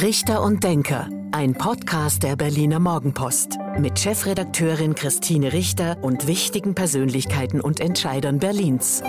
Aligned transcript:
Richter 0.00 0.42
und 0.42 0.62
Denker, 0.62 1.08
ein 1.32 1.54
Podcast 1.54 2.22
der 2.22 2.36
Berliner 2.36 2.78
Morgenpost 2.78 3.58
mit 3.80 3.98
Chefredakteurin 3.98 4.94
Christine 4.94 5.52
Richter 5.52 5.98
und 6.02 6.28
wichtigen 6.28 6.76
Persönlichkeiten 6.76 7.60
und 7.60 7.80
Entscheidern 7.80 8.38
Berlins. 8.38 9.02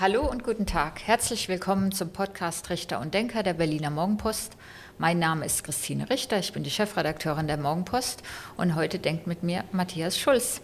Hallo 0.00 0.26
und 0.26 0.44
guten 0.44 0.64
Tag. 0.64 1.02
Herzlich 1.04 1.50
willkommen 1.50 1.92
zum 1.92 2.08
Podcast 2.14 2.70
Richter 2.70 3.00
und 3.00 3.12
Denker 3.12 3.42
der 3.42 3.52
Berliner 3.52 3.90
Morgenpost. 3.90 4.56
Mein 4.96 5.18
Name 5.18 5.44
ist 5.44 5.62
Christine 5.62 6.08
Richter, 6.08 6.38
ich 6.38 6.54
bin 6.54 6.62
die 6.62 6.70
Chefredakteurin 6.70 7.48
der 7.48 7.58
Morgenpost 7.58 8.22
und 8.56 8.76
heute 8.76 8.98
denkt 8.98 9.26
mit 9.26 9.42
mir 9.42 9.64
Matthias 9.72 10.18
Schulz. 10.18 10.62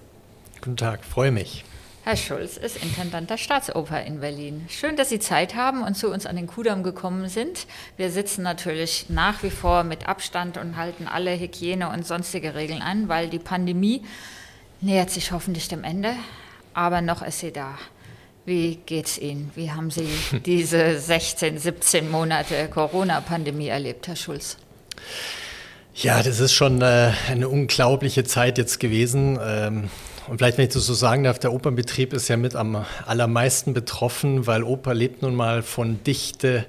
Guten 0.62 0.79
Tag, 0.79 1.05
freue 1.05 1.33
mich. 1.33 1.67
Herr 2.09 2.16
Schulz 2.16 2.57
ist 2.57 2.80
Intendant 2.84 3.30
der 3.30 3.36
Staatsoper 3.36 4.00
in 4.04 4.20
Berlin. 4.20 4.64
Schön, 4.68 4.95
dass 4.95 5.09
Sie 5.09 5.18
Zeit 5.18 5.56
haben 5.56 5.82
und 5.82 5.96
zu 5.96 6.09
uns 6.09 6.25
an 6.25 6.36
den 6.36 6.46
Kudamm 6.46 6.84
gekommen 6.84 7.29
sind. 7.29 7.66
Wir 7.96 8.12
sitzen 8.12 8.45
natürlich 8.45 9.06
nach 9.09 9.42
wie 9.42 9.51
vor 9.51 9.82
mit 9.82 10.09
Abstand 10.09 10.56
und 10.56 10.77
halten 10.77 11.09
alle 11.09 11.37
Hygiene 11.37 11.88
und 11.88 12.06
sonstige 12.06 12.55
Regeln 12.55 12.80
an, 12.80 13.09
weil 13.09 13.29
die 13.29 13.41
Pandemie 13.41 14.05
nähert 14.80 15.10
sich 15.10 15.32
hoffentlich 15.32 15.66
dem 15.66 15.82
Ende, 15.82 16.15
aber 16.74 17.01
noch 17.01 17.23
ist 17.23 17.41
sie 17.41 17.51
da. 17.51 17.77
Wie 18.45 18.77
geht's 18.87 19.18
Ihnen? 19.18 19.51
Wie 19.57 19.73
haben 19.73 19.91
Sie 19.91 20.07
diese 20.46 21.01
16, 21.01 21.59
17 21.59 22.09
Monate 22.09 22.68
Corona-Pandemie 22.68 23.66
erlebt, 23.66 24.07
Herr 24.07 24.15
Schulz? 24.15 24.59
Ja, 25.96 26.23
das 26.23 26.38
ist 26.38 26.52
schon 26.52 26.82
äh, 26.82 27.10
eine 27.29 27.48
unglaubliche 27.48 28.23
Zeit 28.23 28.59
jetzt 28.59 28.79
gewesen. 28.79 29.41
Ähm, 29.43 29.91
und 30.29 30.39
vielleicht, 30.39 30.59
wenn 30.59 30.66
ich 30.66 30.73
das 30.73 30.87
so 30.87 30.95
sagen 30.95 31.25
darf, 31.25 31.39
der 31.39 31.53
Opernbetrieb 31.53 32.12
ist 32.12 32.29
ja 32.29 32.37
mit 32.37 32.57
am 32.57 32.85
allermeisten 33.07 33.75
betroffen, 33.75 34.47
weil 34.47 34.62
Oper 34.62 34.95
lebt 34.95 35.23
nun 35.23 35.35
mal 35.35 35.62
von 35.62 36.02
Dichte, 36.05 36.66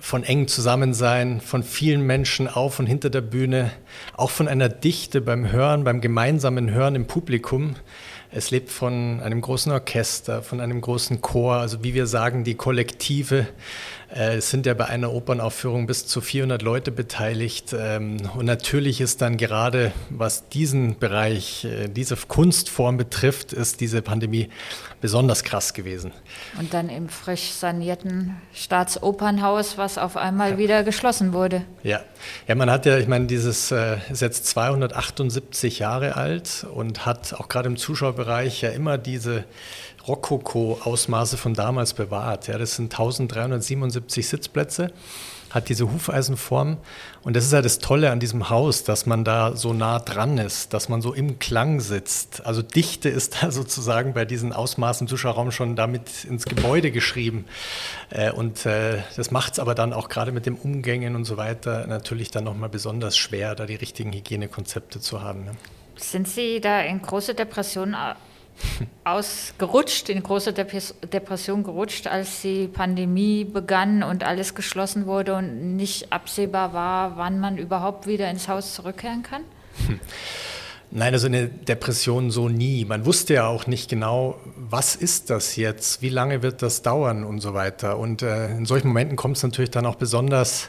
von 0.00 0.24
engem 0.24 0.48
Zusammensein, 0.48 1.40
von 1.40 1.62
vielen 1.62 2.02
Menschen 2.02 2.48
auf 2.48 2.78
und 2.78 2.86
hinter 2.86 3.10
der 3.10 3.20
Bühne, 3.20 3.70
auch 4.14 4.30
von 4.30 4.48
einer 4.48 4.68
Dichte 4.68 5.20
beim 5.20 5.50
Hören, 5.50 5.84
beim 5.84 6.00
gemeinsamen 6.00 6.70
Hören 6.70 6.94
im 6.94 7.06
Publikum. 7.06 7.76
Es 8.30 8.50
lebt 8.50 8.70
von 8.70 9.20
einem 9.20 9.40
großen 9.42 9.70
Orchester, 9.72 10.42
von 10.42 10.60
einem 10.60 10.80
großen 10.80 11.20
Chor, 11.20 11.56
also 11.56 11.84
wie 11.84 11.94
wir 11.94 12.06
sagen, 12.06 12.44
die 12.44 12.54
Kollektive. 12.54 13.46
Äh, 14.14 14.36
es 14.36 14.50
sind 14.50 14.66
ja 14.66 14.74
bei 14.74 14.86
einer 14.86 15.12
Opernaufführung 15.12 15.86
bis 15.86 16.06
zu 16.06 16.20
400 16.20 16.62
Leute 16.62 16.90
beteiligt. 16.90 17.74
Ähm, 17.78 18.18
und 18.36 18.44
natürlich 18.44 19.00
ist 19.00 19.22
dann 19.22 19.36
gerade, 19.36 19.92
was 20.10 20.48
diesen 20.48 20.98
Bereich, 20.98 21.64
äh, 21.64 21.88
diese 21.88 22.16
Kunstform 22.16 22.96
betrifft, 22.96 23.52
ist 23.52 23.80
diese 23.80 24.02
Pandemie 24.02 24.48
besonders 25.00 25.44
krass 25.44 25.74
gewesen. 25.74 26.12
Und 26.58 26.74
dann 26.74 26.88
im 26.88 27.08
frisch 27.08 27.50
sanierten 27.50 28.36
Staatsopernhaus, 28.52 29.78
was 29.78 29.98
auf 29.98 30.16
einmal 30.16 30.52
ja. 30.52 30.58
wieder 30.58 30.84
geschlossen 30.84 31.32
wurde. 31.32 31.64
Ja. 31.82 32.00
ja, 32.46 32.54
man 32.54 32.70
hat 32.70 32.86
ja, 32.86 32.98
ich 32.98 33.08
meine, 33.08 33.26
dieses 33.26 33.70
äh, 33.72 33.96
ist 34.10 34.20
jetzt 34.20 34.46
278 34.46 35.78
Jahre 35.78 36.16
alt 36.16 36.66
und 36.72 37.06
hat 37.06 37.34
auch 37.34 37.48
gerade 37.48 37.68
im 37.68 37.76
Zuschauerbereich 37.76 38.62
ja 38.62 38.70
immer 38.70 38.98
diese 38.98 39.44
Rokoko-Ausmaße 40.06 41.36
von 41.36 41.54
damals 41.54 41.94
bewahrt. 41.94 42.48
Ja, 42.48 42.58
das 42.58 42.76
sind 42.76 42.92
1377 42.92 44.28
Sitzplätze, 44.28 44.92
hat 45.50 45.68
diese 45.68 45.92
Hufeisenform. 45.92 46.78
Und 47.22 47.36
das 47.36 47.44
ist 47.44 47.52
ja 47.52 47.62
das 47.62 47.78
Tolle 47.78 48.10
an 48.10 48.18
diesem 48.18 48.50
Haus, 48.50 48.84
dass 48.84 49.06
man 49.06 49.24
da 49.24 49.54
so 49.54 49.72
nah 49.72 49.98
dran 50.00 50.38
ist, 50.38 50.74
dass 50.74 50.88
man 50.88 51.02
so 51.02 51.12
im 51.12 51.38
Klang 51.38 51.80
sitzt. 51.80 52.44
Also 52.44 52.62
Dichte 52.62 53.08
ist 53.08 53.42
da 53.42 53.50
sozusagen 53.52 54.14
bei 54.14 54.24
diesen 54.24 54.52
Ausmaßen 54.52 55.06
Zuschauerraum 55.06 55.52
schon 55.52 55.76
damit 55.76 56.24
ins 56.24 56.46
Gebäude 56.46 56.90
geschrieben. 56.90 57.44
Äh, 58.10 58.32
und 58.32 58.66
äh, 58.66 58.98
das 59.16 59.30
macht 59.30 59.54
es 59.54 59.58
aber 59.58 59.74
dann 59.74 59.92
auch 59.92 60.08
gerade 60.08 60.32
mit 60.32 60.46
dem 60.46 60.56
Umgängen 60.56 61.14
und 61.16 61.24
so 61.24 61.36
weiter 61.36 61.86
natürlich 61.86 62.30
dann 62.30 62.44
nochmal 62.44 62.68
besonders 62.68 63.16
schwer, 63.16 63.54
da 63.54 63.66
die 63.66 63.76
richtigen 63.76 64.12
Hygienekonzepte 64.12 65.00
zu 65.00 65.22
haben. 65.22 65.46
Sind 65.96 66.26
Sie 66.26 66.60
da 66.60 66.80
in 66.80 67.02
große 67.02 67.34
Depressionen 67.34 67.94
ausgerutscht, 69.04 70.08
in 70.08 70.22
große 70.22 70.52
Depression 70.52 71.64
gerutscht, 71.64 72.06
als 72.06 72.42
die 72.42 72.68
Pandemie 72.68 73.44
begann 73.44 74.02
und 74.02 74.24
alles 74.24 74.54
geschlossen 74.54 75.06
wurde 75.06 75.34
und 75.34 75.76
nicht 75.76 76.12
absehbar 76.12 76.72
war, 76.72 77.16
wann 77.16 77.40
man 77.40 77.58
überhaupt 77.58 78.06
wieder 78.06 78.30
ins 78.30 78.48
Haus 78.48 78.74
zurückkehren 78.74 79.22
kann? 79.22 79.42
Nein, 80.94 81.14
also 81.14 81.26
eine 81.26 81.48
Depression 81.48 82.30
so 82.30 82.50
nie. 82.50 82.84
Man 82.84 83.06
wusste 83.06 83.32
ja 83.32 83.46
auch 83.46 83.66
nicht 83.66 83.88
genau, 83.88 84.38
was 84.56 84.94
ist 84.94 85.30
das 85.30 85.56
jetzt, 85.56 86.02
wie 86.02 86.10
lange 86.10 86.42
wird 86.42 86.60
das 86.60 86.82
dauern 86.82 87.24
und 87.24 87.40
so 87.40 87.54
weiter. 87.54 87.98
Und 87.98 88.20
äh, 88.20 88.50
in 88.50 88.66
solchen 88.66 88.88
Momenten 88.88 89.16
kommt 89.16 89.38
es 89.38 89.42
natürlich 89.42 89.70
dann 89.70 89.86
auch 89.86 89.94
besonders 89.94 90.64
äh, 90.64 90.68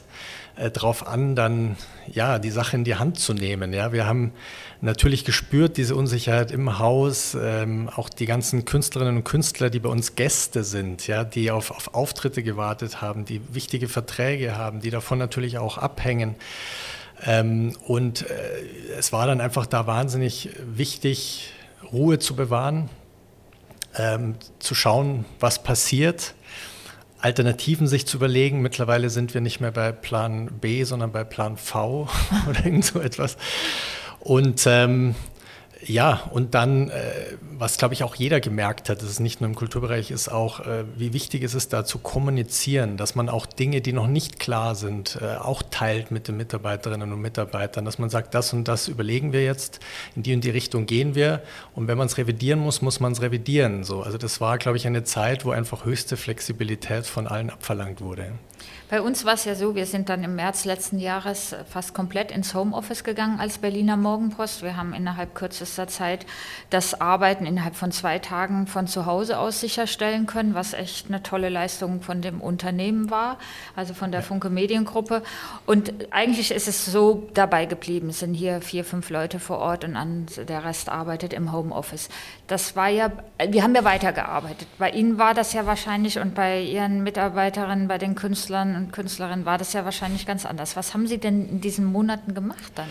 darauf 0.55 1.07
an, 1.07 1.35
dann 1.35 1.77
ja 2.07 2.37
die 2.37 2.51
Sache 2.51 2.75
in 2.75 2.83
die 2.83 2.95
Hand 2.95 3.19
zu 3.19 3.33
nehmen. 3.33 3.73
Ja, 3.73 3.91
wir 3.91 4.05
haben 4.05 4.33
natürlich 4.81 5.25
gespürt 5.25 5.77
diese 5.77 5.95
Unsicherheit 5.95 6.51
im 6.51 6.77
Haus, 6.77 7.35
ähm, 7.39 7.89
auch 7.95 8.09
die 8.09 8.25
ganzen 8.25 8.65
Künstlerinnen 8.65 9.17
und 9.17 9.23
Künstler, 9.23 9.69
die 9.69 9.79
bei 9.79 9.89
uns 9.89 10.15
Gäste 10.15 10.63
sind, 10.63 11.07
ja, 11.07 11.23
die 11.23 11.49
auf, 11.49 11.71
auf 11.71 11.93
Auftritte 11.95 12.43
gewartet 12.43 13.01
haben, 13.01 13.25
die 13.25 13.41
wichtige 13.53 13.87
Verträge 13.87 14.55
haben, 14.57 14.81
die 14.81 14.89
davon 14.89 15.17
natürlich 15.17 15.57
auch 15.57 15.77
abhängen. 15.77 16.35
Ähm, 17.25 17.75
und 17.87 18.29
äh, 18.29 18.33
es 18.97 19.11
war 19.13 19.25
dann 19.25 19.41
einfach 19.41 19.65
da 19.65 19.87
wahnsinnig 19.87 20.49
wichtig, 20.65 21.51
Ruhe 21.91 22.19
zu 22.19 22.35
bewahren, 22.35 22.89
ähm, 23.97 24.35
zu 24.59 24.75
schauen, 24.75 25.25
was 25.39 25.63
passiert 25.63 26.35
Alternativen 27.23 27.87
sich 27.87 28.05
zu 28.05 28.17
überlegen. 28.17 28.61
Mittlerweile 28.61 29.09
sind 29.09 29.33
wir 29.33 29.39
nicht 29.39 29.61
mehr 29.61 29.71
bei 29.71 29.93
Plan 29.93 30.47
B, 30.59 30.83
sondern 30.83 31.13
bei 31.13 31.23
Plan 31.23 31.55
V 31.55 32.09
oder 32.49 32.65
irgend 32.65 32.83
so 32.83 32.99
etwas. 32.99 33.37
Und 34.19 34.63
ähm, 34.67 35.15
ja, 35.85 36.23
und 36.31 36.53
dann, 36.53 36.89
äh, 36.89 37.37
was 37.57 37.77
glaube 37.77 37.93
ich 37.93 38.03
auch 38.03 38.15
jeder 38.15 38.39
gemerkt 38.39 38.89
hat, 38.89 39.01
das 39.01 39.09
ist 39.09 39.19
nicht 39.19 39.41
nur 39.41 39.49
im 39.49 39.55
Kulturbereich, 39.55 40.11
ist 40.11 40.29
auch, 40.29 40.61
äh, 40.61 40.85
wie 40.95 41.13
wichtig 41.13 41.43
es 41.43 41.53
ist, 41.53 41.73
da 41.73 41.85
zu 41.85 41.99
kommunizieren, 41.99 42.97
dass 42.97 43.15
man 43.15 43.29
auch 43.29 43.45
Dinge, 43.45 43.81
die 43.81 43.93
noch 43.93 44.07
nicht 44.07 44.39
klar 44.39 44.75
sind, 44.75 45.19
äh, 45.21 45.35
auch 45.35 45.61
teilt 45.61 46.11
mit 46.11 46.27
den 46.27 46.37
Mitarbeiterinnen 46.37 47.11
und 47.11 47.21
Mitarbeitern, 47.21 47.85
dass 47.85 47.99
man 47.99 48.09
sagt, 48.09 48.33
das 48.33 48.53
und 48.53 48.67
das 48.67 48.87
überlegen 48.87 49.33
wir 49.33 49.43
jetzt, 49.43 49.79
in 50.15 50.23
die 50.23 50.33
und 50.33 50.43
die 50.43 50.49
Richtung 50.49 50.85
gehen 50.85 51.15
wir 51.15 51.41
und 51.75 51.87
wenn 51.87 51.97
man 51.97 52.07
es 52.07 52.17
revidieren 52.17 52.59
muss, 52.59 52.81
muss 52.81 52.99
man 52.99 53.11
es 53.11 53.21
revidieren. 53.21 53.83
So. 53.83 54.01
Also 54.01 54.17
das 54.17 54.41
war, 54.41 54.57
glaube 54.57 54.77
ich, 54.77 54.87
eine 54.87 55.03
Zeit, 55.03 55.45
wo 55.45 55.51
einfach 55.51 55.85
höchste 55.85 56.17
Flexibilität 56.17 57.05
von 57.05 57.27
allen 57.27 57.49
abverlangt 57.49 58.01
wurde. 58.01 58.33
Bei 58.93 59.01
uns 59.01 59.25
war 59.25 59.33
es 59.33 59.45
ja 59.45 59.55
so, 59.55 59.73
wir 59.73 59.87
sind 59.87 60.07
dann 60.09 60.23
im 60.23 60.35
März 60.35 60.65
letzten 60.65 60.99
Jahres 60.99 61.55
fast 61.67 61.95
komplett 61.95 62.29
ins 62.29 62.53
Homeoffice 62.53 63.03
gegangen 63.03 63.39
als 63.39 63.57
Berliner 63.57 63.97
Morgenpost. 63.97 64.61
Wir 64.61 64.77
haben 64.77 64.93
innerhalb 64.93 65.33
kürzester 65.33 65.87
Zeit 65.87 66.27
das 66.69 67.01
Arbeiten 67.01 67.47
innerhalb 67.47 67.75
von 67.75 67.91
zwei 67.91 68.19
Tagen 68.19 68.67
von 68.67 68.85
zu 68.85 69.07
Hause 69.07 69.39
aus 69.39 69.61
sicherstellen 69.61 70.27
können, 70.27 70.53
was 70.53 70.75
echt 70.75 71.07
eine 71.07 71.23
tolle 71.23 71.49
Leistung 71.49 72.01
von 72.01 72.21
dem 72.21 72.39
Unternehmen 72.39 73.09
war, 73.09 73.39
also 73.75 73.95
von 73.95 74.11
der 74.11 74.21
Funke 74.21 74.51
Mediengruppe. 74.51 75.23
Und 75.65 75.91
eigentlich 76.11 76.51
ist 76.51 76.67
es 76.67 76.85
so 76.85 77.27
dabei 77.33 77.65
geblieben. 77.65 78.09
Es 78.09 78.19
sind 78.19 78.35
hier 78.35 78.61
vier, 78.61 78.85
fünf 78.85 79.09
Leute 79.09 79.39
vor 79.39 79.57
Ort 79.57 79.85
und 79.85 80.27
der 80.47 80.65
Rest 80.65 80.89
arbeitet 80.89 81.33
im 81.33 81.51
Homeoffice. 81.51 82.09
Das 82.45 82.75
war 82.75 82.89
ja, 82.89 83.11
wir 83.43 83.63
haben 83.63 83.73
ja 83.73 83.85
weitergearbeitet. 83.85 84.67
Bei 84.77 84.91
Ihnen 84.91 85.17
war 85.17 85.33
das 85.33 85.51
ja 85.53 85.65
wahrscheinlich 85.65 86.19
und 86.19 86.35
bei 86.35 86.61
Ihren 86.61 87.01
Mitarbeiterinnen, 87.01 87.87
bei 87.87 87.97
den 87.97 88.13
Künstlern 88.13 88.82
und 88.83 88.91
Künstlerinnen 88.91 89.45
war 89.45 89.57
das 89.57 89.73
ja 89.73 89.85
wahrscheinlich 89.85 90.25
ganz 90.25 90.45
anders. 90.45 90.75
Was 90.75 90.93
haben 90.93 91.07
Sie 91.07 91.17
denn 91.17 91.47
in 91.47 91.61
diesen 91.61 91.85
Monaten 91.85 92.33
gemacht 92.33 92.71
dann? 92.75 92.89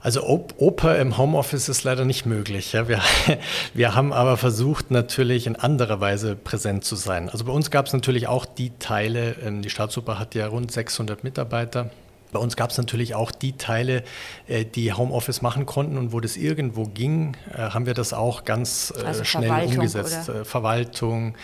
Also 0.00 0.22
Oper 0.24 0.98
im 0.98 1.18
Homeoffice 1.18 1.68
ist 1.68 1.82
leider 1.82 2.04
nicht 2.04 2.26
möglich. 2.26 2.72
Ja. 2.72 2.86
Wir, 2.86 3.00
wir 3.74 3.94
haben 3.96 4.12
aber 4.12 4.36
versucht, 4.36 4.92
natürlich 4.92 5.48
in 5.48 5.56
anderer 5.56 6.00
Weise 6.00 6.36
präsent 6.36 6.84
zu 6.84 6.94
sein. 6.94 7.28
Also 7.28 7.44
bei 7.44 7.52
uns 7.52 7.72
gab 7.72 7.86
es 7.86 7.92
natürlich 7.92 8.28
auch 8.28 8.44
die 8.44 8.70
Teile, 8.78 9.34
ähm, 9.44 9.62
die 9.62 9.70
Staatsoper 9.70 10.18
hat 10.20 10.36
ja 10.36 10.46
rund 10.46 10.70
600 10.70 11.24
Mitarbeiter. 11.24 11.90
Bei 12.32 12.38
uns 12.38 12.56
gab 12.56 12.70
es 12.70 12.78
natürlich 12.78 13.14
auch 13.14 13.30
die 13.32 13.56
Teile, 13.56 14.04
äh, 14.46 14.64
die 14.64 14.92
Homeoffice 14.92 15.42
machen 15.42 15.66
konnten 15.66 15.96
und 15.96 16.12
wo 16.12 16.20
das 16.20 16.36
irgendwo 16.36 16.84
ging, 16.84 17.36
äh, 17.52 17.58
haben 17.58 17.86
wir 17.86 17.94
das 17.94 18.12
auch 18.12 18.44
ganz 18.44 18.92
äh, 18.96 19.04
also 19.04 19.24
schnell 19.24 19.50
umgesetzt. 19.64 20.28
Oder? 20.28 20.44
Verwaltung, 20.44 21.34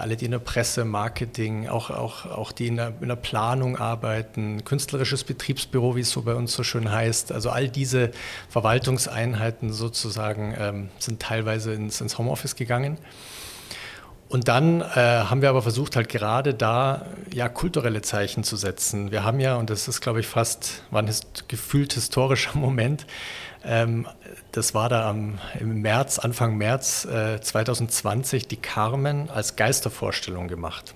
alle, 0.00 0.16
die 0.16 0.24
in 0.24 0.30
der 0.30 0.38
Presse, 0.38 0.84
Marketing, 0.84 1.68
auch, 1.68 1.90
auch, 1.90 2.26
auch 2.26 2.52
die 2.52 2.68
in 2.68 2.76
der, 2.76 2.92
in 3.00 3.08
der 3.08 3.16
Planung 3.16 3.76
arbeiten, 3.76 4.64
künstlerisches 4.64 5.24
Betriebsbüro, 5.24 5.96
wie 5.96 6.00
es 6.00 6.10
so 6.10 6.22
bei 6.22 6.34
uns 6.34 6.52
so 6.52 6.62
schön 6.62 6.90
heißt. 6.90 7.32
Also 7.32 7.50
all 7.50 7.68
diese 7.68 8.10
Verwaltungseinheiten 8.48 9.72
sozusagen 9.72 10.54
ähm, 10.58 10.88
sind 10.98 11.20
teilweise 11.20 11.74
ins, 11.74 12.00
ins 12.00 12.18
Homeoffice 12.18 12.56
gegangen. 12.56 12.98
Und 14.28 14.48
dann 14.48 14.80
äh, 14.80 14.84
haben 14.94 15.42
wir 15.42 15.48
aber 15.48 15.62
versucht, 15.62 15.96
halt 15.96 16.08
gerade 16.08 16.54
da 16.54 17.06
ja 17.34 17.48
kulturelle 17.48 18.00
Zeichen 18.00 18.44
zu 18.44 18.56
setzen. 18.56 19.10
Wir 19.10 19.24
haben 19.24 19.40
ja, 19.40 19.56
und 19.56 19.68
das 19.68 19.88
ist, 19.88 20.00
glaube 20.00 20.20
ich, 20.20 20.26
fast, 20.26 20.82
war 20.90 21.02
ein 21.02 21.10
gefühlt 21.48 21.92
historischer 21.92 22.52
Moment, 22.56 23.06
ähm, 23.64 24.06
das 24.52 24.74
war 24.74 24.88
da 24.88 25.08
am, 25.08 25.38
im 25.58 25.82
März, 25.82 26.18
Anfang 26.18 26.56
März 26.56 27.06
äh, 27.06 27.40
2020, 27.40 28.46
die 28.46 28.56
Carmen 28.56 29.30
als 29.30 29.56
Geistervorstellung 29.56 30.48
gemacht. 30.48 30.94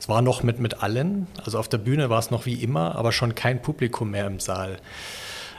Es 0.00 0.08
war 0.08 0.22
noch 0.22 0.42
mit, 0.42 0.58
mit 0.58 0.82
allen, 0.82 1.26
also 1.44 1.58
auf 1.58 1.68
der 1.68 1.78
Bühne 1.78 2.08
war 2.08 2.18
es 2.18 2.30
noch 2.30 2.46
wie 2.46 2.62
immer, 2.62 2.94
aber 2.94 3.12
schon 3.12 3.34
kein 3.34 3.60
Publikum 3.60 4.10
mehr 4.10 4.26
im 4.26 4.40
Saal. 4.40 4.78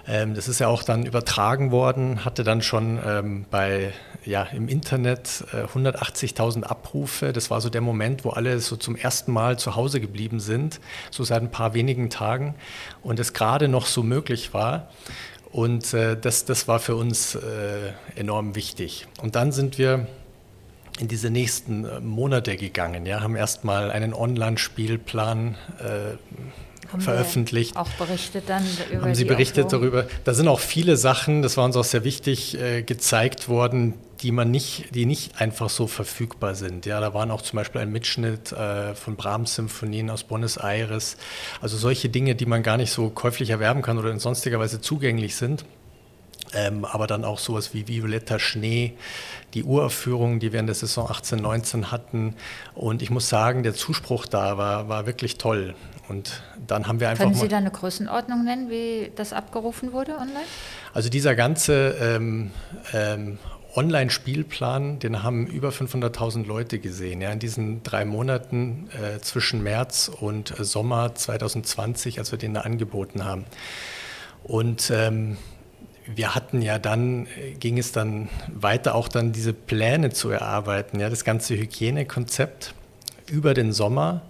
Ähm, 0.07 0.35
das 0.35 0.47
ist 0.47 0.59
ja 0.59 0.67
auch 0.67 0.83
dann 0.83 1.05
übertragen 1.05 1.71
worden, 1.71 2.25
hatte 2.25 2.43
dann 2.43 2.61
schon 2.61 2.99
ähm, 3.03 3.45
bei, 3.49 3.93
ja, 4.23 4.43
im 4.43 4.67
Internet 4.67 5.43
äh, 5.51 5.63
180.000 5.65 6.63
Abrufe. 6.63 7.33
Das 7.33 7.49
war 7.49 7.61
so 7.61 7.69
der 7.69 7.81
Moment, 7.81 8.23
wo 8.23 8.29
alle 8.29 8.59
so 8.59 8.75
zum 8.75 8.95
ersten 8.95 9.31
Mal 9.31 9.57
zu 9.57 9.75
Hause 9.75 9.99
geblieben 9.99 10.39
sind, 10.39 10.79
so 11.09 11.23
seit 11.23 11.41
ein 11.41 11.51
paar 11.51 11.73
wenigen 11.73 12.09
Tagen 12.09 12.55
und 13.01 13.19
es 13.19 13.33
gerade 13.33 13.67
noch 13.67 13.87
so 13.87 14.03
möglich 14.03 14.53
war. 14.53 14.89
Und 15.51 15.93
äh, 15.93 16.17
das, 16.19 16.45
das 16.45 16.67
war 16.67 16.79
für 16.79 16.95
uns 16.95 17.35
äh, 17.35 17.93
enorm 18.15 18.55
wichtig. 18.55 19.07
Und 19.21 19.35
dann 19.35 19.51
sind 19.51 19.77
wir 19.77 20.05
in 20.99 21.07
diese 21.07 21.29
nächsten 21.29 21.85
äh, 21.85 21.99
Monate 21.99 22.57
gegangen. 22.57 23.05
Ja, 23.05 23.21
haben 23.21 23.35
erstmal 23.35 23.91
einen 23.91 24.13
Online-Spielplan 24.13 25.55
äh, 25.79 26.17
haben 26.91 27.01
veröffentlicht. 27.01 27.75
auch 27.75 27.89
berichtet 27.89 28.43
dann 28.47 28.63
über 28.91 29.03
Haben 29.03 29.15
Sie 29.15 29.25
berichtet 29.25 29.65
Aufführung? 29.65 29.91
darüber? 29.91 30.07
Da 30.23 30.33
sind 30.33 30.47
auch 30.47 30.59
viele 30.59 30.97
Sachen, 30.97 31.41
das 31.41 31.57
war 31.57 31.65
uns 31.65 31.75
auch 31.75 31.83
sehr 31.83 32.03
wichtig, 32.03 32.59
äh, 32.59 32.81
gezeigt 32.83 33.49
worden, 33.49 33.93
die 34.21 34.31
man 34.31 34.49
nicht, 34.51 34.95
die 34.95 35.05
nicht 35.05 35.41
einfach 35.41 35.69
so 35.69 35.87
verfügbar 35.87 36.55
sind. 36.55 36.85
Ja, 36.85 36.99
da 36.99 37.13
waren 37.13 37.31
auch 37.31 37.41
zum 37.41 37.57
Beispiel 37.57 37.81
ein 37.81 37.91
Mitschnitt 37.91 38.51
äh, 38.51 38.95
von 38.95 39.15
Brahms-Symphonien 39.15 40.09
aus 40.09 40.23
Buenos 40.23 40.57
Aires. 40.57 41.17
Also 41.61 41.77
solche 41.77 42.09
Dinge, 42.09 42.35
die 42.35 42.45
man 42.45 42.63
gar 42.63 42.77
nicht 42.77 42.91
so 42.91 43.09
käuflich 43.09 43.49
erwerben 43.49 43.81
kann 43.81 43.97
oder 43.97 44.11
in 44.11 44.19
sonstiger 44.19 44.59
Weise 44.59 44.81
zugänglich 44.81 45.35
sind. 45.35 45.65
Ähm, 46.55 46.85
aber 46.85 47.05
dann 47.07 47.25
auch 47.25 47.39
sowas 47.39 47.73
wie 47.73 47.87
Violetta 47.87 48.39
Schnee, 48.39 48.93
die 49.53 49.63
Uraufführungen, 49.63 50.39
die 50.39 50.53
wir 50.53 50.59
in 50.59 50.67
der 50.67 50.75
Saison 50.75 51.09
18, 51.09 51.39
19 51.39 51.91
hatten. 51.91 52.35
Und 52.73 53.01
ich 53.01 53.09
muss 53.09 53.29
sagen, 53.29 53.63
der 53.63 53.73
Zuspruch 53.73 54.25
da 54.25 54.57
war, 54.57 54.87
war 54.87 55.05
wirklich 55.05 55.37
toll. 55.37 55.75
Und 56.07 56.43
dann 56.67 56.87
haben 56.87 56.99
wir 56.99 57.09
einfach. 57.09 57.23
Können 57.23 57.35
Sie 57.35 57.47
da 57.47 57.57
eine 57.57 57.71
Größenordnung 57.71 58.43
nennen, 58.43 58.69
wie 58.69 59.11
das 59.15 59.33
abgerufen 59.33 59.91
wurde 59.91 60.13
online? 60.13 60.45
Also 60.93 61.09
dieser 61.09 61.35
ganze 61.35 61.95
ähm, 61.99 62.51
ähm, 62.93 63.37
Online-Spielplan, 63.75 64.99
den 64.99 65.23
haben 65.23 65.47
über 65.47 65.69
500.000 65.69 66.45
Leute 66.45 66.79
gesehen. 66.79 67.21
Ja, 67.21 67.31
in 67.31 67.39
diesen 67.39 67.83
drei 67.83 68.05
Monaten 68.05 68.89
äh, 68.93 69.19
zwischen 69.19 69.63
März 69.63 70.09
und 70.09 70.57
äh, 70.57 70.63
Sommer 70.63 71.13
2020, 71.15 72.19
als 72.19 72.31
wir 72.31 72.39
den 72.39 72.53
da 72.53 72.61
angeboten 72.61 73.25
haben. 73.25 73.45
Und 74.43 74.91
ähm, 74.93 75.37
wir 76.07 76.35
hatten 76.35 76.61
ja 76.61 76.79
dann, 76.79 77.27
äh, 77.27 77.51
ging 77.59 77.77
es 77.77 77.91
dann 77.91 78.29
weiter, 78.47 78.95
auch 78.95 79.07
dann 79.07 79.31
diese 79.31 79.53
Pläne 79.53 80.11
zu 80.11 80.29
erarbeiten, 80.29 80.99
ja, 80.99 81.09
das 81.09 81.23
ganze 81.23 81.55
Hygienekonzept 81.55 82.73
über 83.27 83.53
den 83.53 83.71
Sommer, 83.71 84.21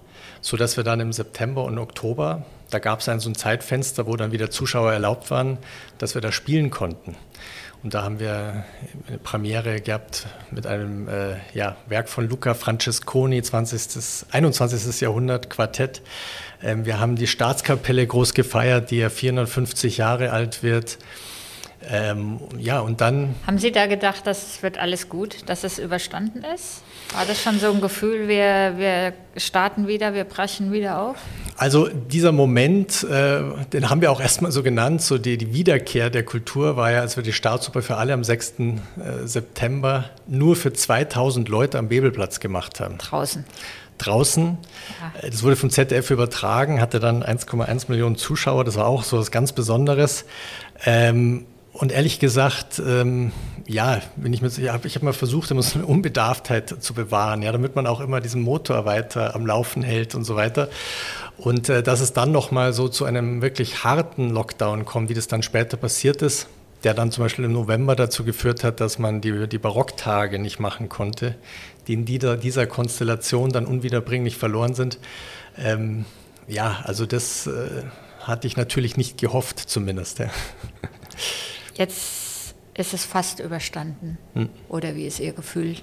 sodass 0.42 0.77
wir 0.77 0.83
dann 0.83 1.00
im 1.00 1.12
September 1.12 1.63
und 1.63 1.77
Oktober, 1.77 2.45
da 2.69 2.80
gab 2.80 3.00
es 3.00 3.10
ein 3.10 3.19
so 3.19 3.30
ein 3.30 3.36
Zeitfenster, 3.36 4.07
wo 4.07 4.16
dann 4.16 4.31
wieder 4.31 4.50
Zuschauer 4.50 4.92
erlaubt 4.92 5.31
waren, 5.31 5.57
dass 5.98 6.16
wir 6.16 6.22
da 6.22 6.31
spielen 6.31 6.72
konnten. 6.72 7.16
Und 7.83 7.94
da 7.94 8.01
haben 8.01 8.19
wir 8.19 8.66
eine 9.07 9.19
Premiere 9.19 9.80
gehabt 9.80 10.25
mit 10.50 10.66
einem 10.66 11.07
äh, 11.07 11.36
ja, 11.54 11.75
Werk 11.88 12.10
von 12.10 12.28
Luca 12.28 12.56
Francesconi, 12.56 13.44
20. 13.44 14.25
21. 14.31 15.01
Jahrhundert 15.01 15.51
Quartett. 15.51 16.01
Ähm, 16.63 16.86
wir 16.86 17.00
haben 17.00 17.16
die 17.16 17.28
Staatskapelle 17.28 18.07
groß 18.07 18.33
gefeiert, 18.33 18.89
die 18.89 18.98
ja 18.98 19.10
450 19.10 19.98
Jahre 19.98 20.31
alt 20.31 20.63
wird. 20.63 20.98
Ähm, 21.89 22.39
ja, 22.57 22.79
und 22.79 23.01
dann. 23.01 23.35
Haben 23.45 23.57
Sie 23.57 23.71
da 23.71 23.85
gedacht, 23.85 24.25
dass 24.27 24.55
es 24.55 24.63
wird 24.63 24.77
alles 24.77 25.09
gut, 25.09 25.47
dass 25.47 25.63
es 25.63 25.79
überstanden 25.79 26.43
ist? 26.43 26.83
War 27.13 27.25
das 27.25 27.41
schon 27.41 27.59
so 27.59 27.71
ein 27.71 27.81
Gefühl, 27.81 28.27
wir, 28.27 28.73
wir 28.77 29.13
starten 29.37 29.87
wieder, 29.87 30.13
wir 30.13 30.23
brechen 30.23 30.71
wieder 30.71 31.01
auf? 31.01 31.17
Also 31.57 31.87
dieser 31.87 32.31
Moment, 32.31 33.03
äh, 33.03 33.41
den 33.71 33.89
haben 33.89 34.01
wir 34.01 34.11
auch 34.11 34.19
erstmal 34.19 34.51
so 34.51 34.63
genannt, 34.63 35.01
so 35.01 35.17
die, 35.17 35.37
die, 35.37 35.53
Wiederkehr 35.53 36.09
der 36.09 36.23
Kultur 36.23 36.75
war 36.75 36.91
ja, 36.91 37.01
als 37.01 37.15
wir 37.15 37.23
die 37.23 37.33
Staatsoper 37.33 37.81
für 37.81 37.95
alle 37.95 38.13
am 38.13 38.23
6. 38.23 38.51
Äh, 38.59 38.73
September 39.25 40.09
nur 40.27 40.55
für 40.55 40.73
2000 40.73 41.47
Leute 41.47 41.77
am 41.77 41.87
Bebelplatz 41.87 42.39
gemacht 42.39 42.79
haben. 42.79 42.97
Draußen 42.97 43.45
draußen. 43.97 44.57
Ja. 44.99 45.29
Das 45.29 45.43
wurde 45.43 45.55
vom 45.55 45.69
ZDF 45.69 46.11
übertragen, 46.11 46.81
hatte 46.81 46.99
dann 46.99 47.23
1,1 47.23 47.85
Millionen 47.87 48.17
Zuschauer. 48.17 48.65
Das 48.65 48.75
war 48.75 48.87
auch 48.87 49.03
so 49.03 49.17
was 49.17 49.31
ganz 49.31 49.53
Besonderes. 49.53 50.25
Ähm, 50.85 51.45
und 51.77 51.92
ehrlich 51.92 52.19
gesagt, 52.19 52.81
ähm, 52.86 53.33
ja, 53.68 54.01
wenn 54.16 54.31
ich, 54.31 54.42
ich 54.42 54.69
habe 54.69 54.89
mal 55.01 55.12
versucht, 55.12 55.51
immer 55.51 55.62
so 55.62 55.80
eine 55.80 55.86
Unbedarftheit 55.86 56.81
zu 56.81 56.94
bewahren, 56.94 57.42
ja, 57.42 57.51
damit 57.51 57.75
man 57.75 57.86
auch 57.86 58.00
immer 58.00 58.22
diesen 58.22 58.42
Motor 58.42 58.86
weiter 58.86 59.36
am 59.36 59.45
Laufen 59.45 59.83
hält 59.83 60.16
und 60.16 60.24
so 60.24 60.38
weiter. 60.38 60.69
Und 61.38 61.68
äh, 61.68 61.83
dass 61.83 62.00
es 62.00 62.13
dann 62.13 62.31
nochmal 62.31 62.72
so 62.72 62.88
zu 62.88 63.04
einem 63.04 63.42
wirklich 63.42 63.83
harten 63.83 64.30
Lockdown 64.30 64.86
kommt, 64.86 65.10
wie 65.10 65.13
das 65.13 65.27
dann 65.27 65.44
später 65.44 65.75
passiert 65.75 66.22
ist, 66.22 66.48
der 66.86 66.94
dann 66.94 67.12
zum 67.12 67.25
Beispiel 67.25 67.44
im 67.44 67.51
November 67.51 67.98
dazu 67.98 68.24
geführt 68.24 68.63
hat, 68.63 68.80
dass 68.80 68.98
man 68.98 69.19
die, 69.19 69.50
die 69.50 69.57
Barocktage 69.57 70.39
nicht 70.39 70.62
machen 70.62 70.88
konnte, 70.88 71.36
die 71.88 71.94
in 71.94 72.06
dieser, 72.06 72.38
dieser 72.38 72.68
Konstellation 72.68 73.50
dann 73.50 73.66
unwiederbringlich 73.66 74.38
verloren 74.38 74.75
sind. 74.75 74.98
Ähm, 75.57 76.06
ja, 76.48 76.80
also 76.86 77.06
das 77.06 77.48
äh, 77.48 77.83
hatte 78.21 78.48
ich 78.48 78.56
natürlich 78.56 78.95
nicht 78.95 79.18
gehofft, 79.18 79.60
zumindest. 79.60 80.19
Ja. 80.19 80.30
Jetzt 81.77 82.56
ist 82.74 82.94
es 82.94 83.06
fast 83.06 83.39
überstanden. 83.39 84.18
Hm. 84.33 84.50
Oder 84.69 84.95
wie 84.95 85.06
ist 85.06 85.19
Ihr 85.19 85.33
Gefühl? 85.33 85.75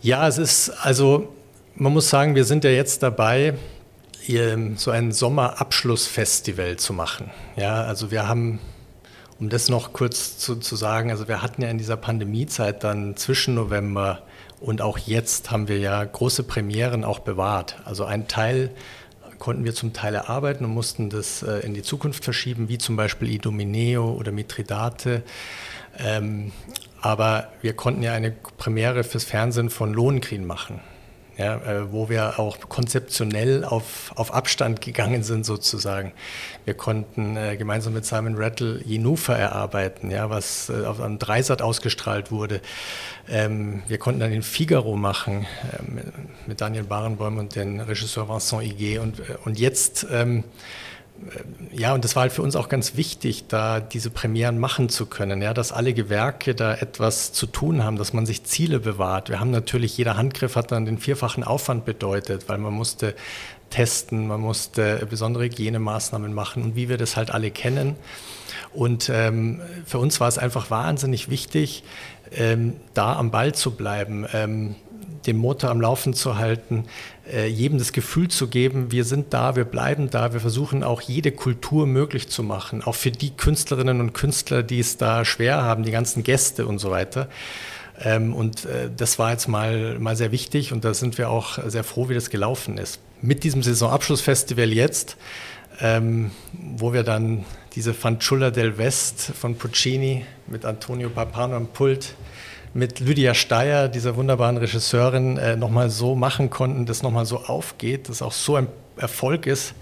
Ja, 0.00 0.28
es 0.28 0.38
ist, 0.38 0.70
also 0.70 1.32
man 1.74 1.92
muss 1.92 2.08
sagen, 2.08 2.34
wir 2.34 2.44
sind 2.44 2.64
ja 2.64 2.70
jetzt 2.70 3.02
dabei, 3.02 3.54
so 4.76 4.90
ein 4.90 5.12
Sommerabschlussfestival 5.12 6.76
zu 6.76 6.92
machen. 6.92 7.30
Ja, 7.56 7.82
also 7.84 8.10
wir 8.10 8.28
haben, 8.28 8.58
um 9.40 9.48
das 9.48 9.70
noch 9.70 9.94
kurz 9.94 10.36
zu, 10.36 10.56
zu 10.56 10.76
sagen, 10.76 11.10
also 11.10 11.28
wir 11.28 11.40
hatten 11.40 11.62
ja 11.62 11.70
in 11.70 11.78
dieser 11.78 11.96
Pandemiezeit 11.96 12.84
dann 12.84 13.16
zwischen 13.16 13.54
November 13.54 14.22
und 14.60 14.82
auch 14.82 14.98
jetzt 14.98 15.50
haben 15.50 15.68
wir 15.68 15.78
ja 15.78 16.04
große 16.04 16.42
Premieren 16.42 17.04
auch 17.04 17.20
bewahrt. 17.20 17.76
Also 17.86 18.04
ein 18.04 18.28
Teil 18.28 18.70
konnten 19.38 19.64
wir 19.64 19.74
zum 19.74 19.92
Teil 19.92 20.14
erarbeiten 20.14 20.64
und 20.64 20.72
mussten 20.72 21.10
das 21.10 21.42
äh, 21.42 21.60
in 21.60 21.74
die 21.74 21.82
Zukunft 21.82 22.24
verschieben, 22.24 22.68
wie 22.68 22.78
zum 22.78 22.96
Beispiel 22.96 23.30
Idomeneo 23.30 24.12
oder 24.12 24.32
Mithridate. 24.32 25.22
Ähm, 25.98 26.52
aber 27.00 27.52
wir 27.62 27.74
konnten 27.74 28.02
ja 28.02 28.12
eine 28.12 28.30
Premiere 28.30 29.04
fürs 29.04 29.24
Fernsehen 29.24 29.70
von 29.70 29.92
Lohengrin 29.92 30.46
machen 30.46 30.80
ja, 31.38 31.56
äh, 31.56 31.92
wo 31.92 32.08
wir 32.08 32.40
auch 32.40 32.58
konzeptionell 32.68 33.64
auf, 33.64 34.12
auf 34.16 34.34
Abstand 34.34 34.80
gegangen 34.80 35.22
sind 35.22 35.46
sozusagen. 35.46 36.12
Wir 36.64 36.74
konnten 36.74 37.36
äh, 37.36 37.56
gemeinsam 37.56 37.94
mit 37.94 38.04
Simon 38.04 38.34
Rattle 38.36 38.82
Jenufa 38.84 39.34
erarbeiten, 39.34 40.10
ja, 40.10 40.30
was 40.30 40.68
äh, 40.68 40.84
auf 40.84 41.00
einem 41.00 41.20
Dreisat 41.20 41.62
ausgestrahlt 41.62 42.32
wurde. 42.32 42.60
Ähm, 43.28 43.84
wir 43.86 43.98
konnten 43.98 44.18
dann 44.18 44.32
den 44.32 44.42
Figaro 44.42 44.96
machen 44.96 45.46
äh, 45.72 45.82
mit, 46.46 46.60
Daniel 46.60 46.82
Barenboim 46.82 47.38
und 47.38 47.54
dem 47.54 47.78
Regisseur 47.78 48.28
Vincent 48.28 48.62
Higuet 48.62 48.98
und, 48.98 49.20
äh, 49.20 49.36
und 49.44 49.60
jetzt 49.60 50.08
ähm, 50.10 50.42
ja, 51.72 51.94
und 51.94 52.04
das 52.04 52.16
war 52.16 52.22
halt 52.22 52.32
für 52.32 52.42
uns 52.42 52.56
auch 52.56 52.68
ganz 52.68 52.96
wichtig, 52.96 53.46
da 53.48 53.80
diese 53.80 54.10
Premieren 54.10 54.58
machen 54.58 54.88
zu 54.88 55.06
können, 55.06 55.42
ja, 55.42 55.52
dass 55.52 55.72
alle 55.72 55.92
Gewerke 55.92 56.54
da 56.54 56.74
etwas 56.74 57.32
zu 57.32 57.46
tun 57.46 57.84
haben, 57.84 57.96
dass 57.96 58.12
man 58.12 58.26
sich 58.26 58.44
Ziele 58.44 58.80
bewahrt. 58.80 59.28
Wir 59.28 59.40
haben 59.40 59.50
natürlich, 59.50 59.96
jeder 59.96 60.16
Handgriff 60.16 60.56
hat 60.56 60.72
dann 60.72 60.86
den 60.86 60.98
vierfachen 60.98 61.44
Aufwand 61.44 61.84
bedeutet, 61.84 62.48
weil 62.48 62.58
man 62.58 62.72
musste 62.72 63.14
testen, 63.70 64.28
man 64.28 64.40
musste 64.40 65.06
besondere 65.10 65.44
Hygienemaßnahmen 65.44 66.32
machen 66.32 66.62
und 66.62 66.76
wie 66.76 66.88
wir 66.88 66.96
das 66.96 67.16
halt 67.16 67.30
alle 67.30 67.50
kennen. 67.50 67.96
Und 68.72 69.10
ähm, 69.12 69.60
für 69.84 69.98
uns 69.98 70.20
war 70.20 70.28
es 70.28 70.38
einfach 70.38 70.70
wahnsinnig 70.70 71.28
wichtig, 71.28 71.84
ähm, 72.32 72.76
da 72.94 73.16
am 73.16 73.30
Ball 73.30 73.54
zu 73.54 73.72
bleiben. 73.72 74.26
Ähm, 74.32 74.76
den 75.28 75.36
Motor 75.36 75.70
am 75.70 75.80
Laufen 75.80 76.14
zu 76.14 76.38
halten, 76.38 76.84
äh, 77.32 77.46
jedem 77.46 77.78
das 77.78 77.92
Gefühl 77.92 78.28
zu 78.28 78.48
geben, 78.48 78.90
wir 78.90 79.04
sind 79.04 79.32
da, 79.32 79.54
wir 79.54 79.64
bleiben 79.64 80.10
da, 80.10 80.32
wir 80.32 80.40
versuchen 80.40 80.82
auch 80.82 81.00
jede 81.00 81.30
Kultur 81.30 81.86
möglich 81.86 82.28
zu 82.28 82.42
machen, 82.42 82.82
auch 82.82 82.94
für 82.94 83.10
die 83.10 83.30
Künstlerinnen 83.30 84.00
und 84.00 84.14
Künstler, 84.14 84.62
die 84.62 84.80
es 84.80 84.96
da 84.96 85.24
schwer 85.24 85.62
haben, 85.62 85.84
die 85.84 85.92
ganzen 85.92 86.24
Gäste 86.24 86.66
und 86.66 86.78
so 86.78 86.90
weiter. 86.90 87.28
Ähm, 88.00 88.34
und 88.34 88.64
äh, 88.64 88.90
das 88.96 89.18
war 89.18 89.32
jetzt 89.32 89.48
mal, 89.48 89.98
mal 89.98 90.16
sehr 90.16 90.32
wichtig 90.32 90.72
und 90.72 90.84
da 90.84 90.94
sind 90.94 91.18
wir 91.18 91.30
auch 91.30 91.58
sehr 91.68 91.84
froh, 91.84 92.08
wie 92.08 92.14
das 92.14 92.30
gelaufen 92.30 92.78
ist. 92.78 93.00
Mit 93.20 93.44
diesem 93.44 93.62
Saisonabschlussfestival 93.62 94.72
jetzt, 94.72 95.16
ähm, 95.80 96.30
wo 96.52 96.92
wir 96.92 97.02
dann 97.02 97.44
diese 97.74 97.94
Fanciulla 97.94 98.50
del 98.50 98.78
West 98.78 99.32
von 99.38 99.56
Puccini 99.56 100.24
mit 100.46 100.64
Antonio 100.64 101.08
Papano 101.10 101.56
am 101.56 101.66
Pult 101.66 102.14
mit 102.74 103.00
Lydia 103.00 103.34
Steyer, 103.34 103.88
dieser 103.88 104.16
wunderbaren 104.16 104.56
Regisseurin, 104.56 105.36
äh, 105.36 105.56
nochmal 105.56 105.90
so 105.90 106.14
machen 106.14 106.50
konnten, 106.50 106.86
dass 106.86 107.02
nochmal 107.02 107.26
so 107.26 107.38
aufgeht, 107.38 108.08
dass 108.08 108.22
auch 108.22 108.32
so 108.32 108.56
ein 108.56 108.68
Erfolg 108.96 109.46
ist. 109.46 109.74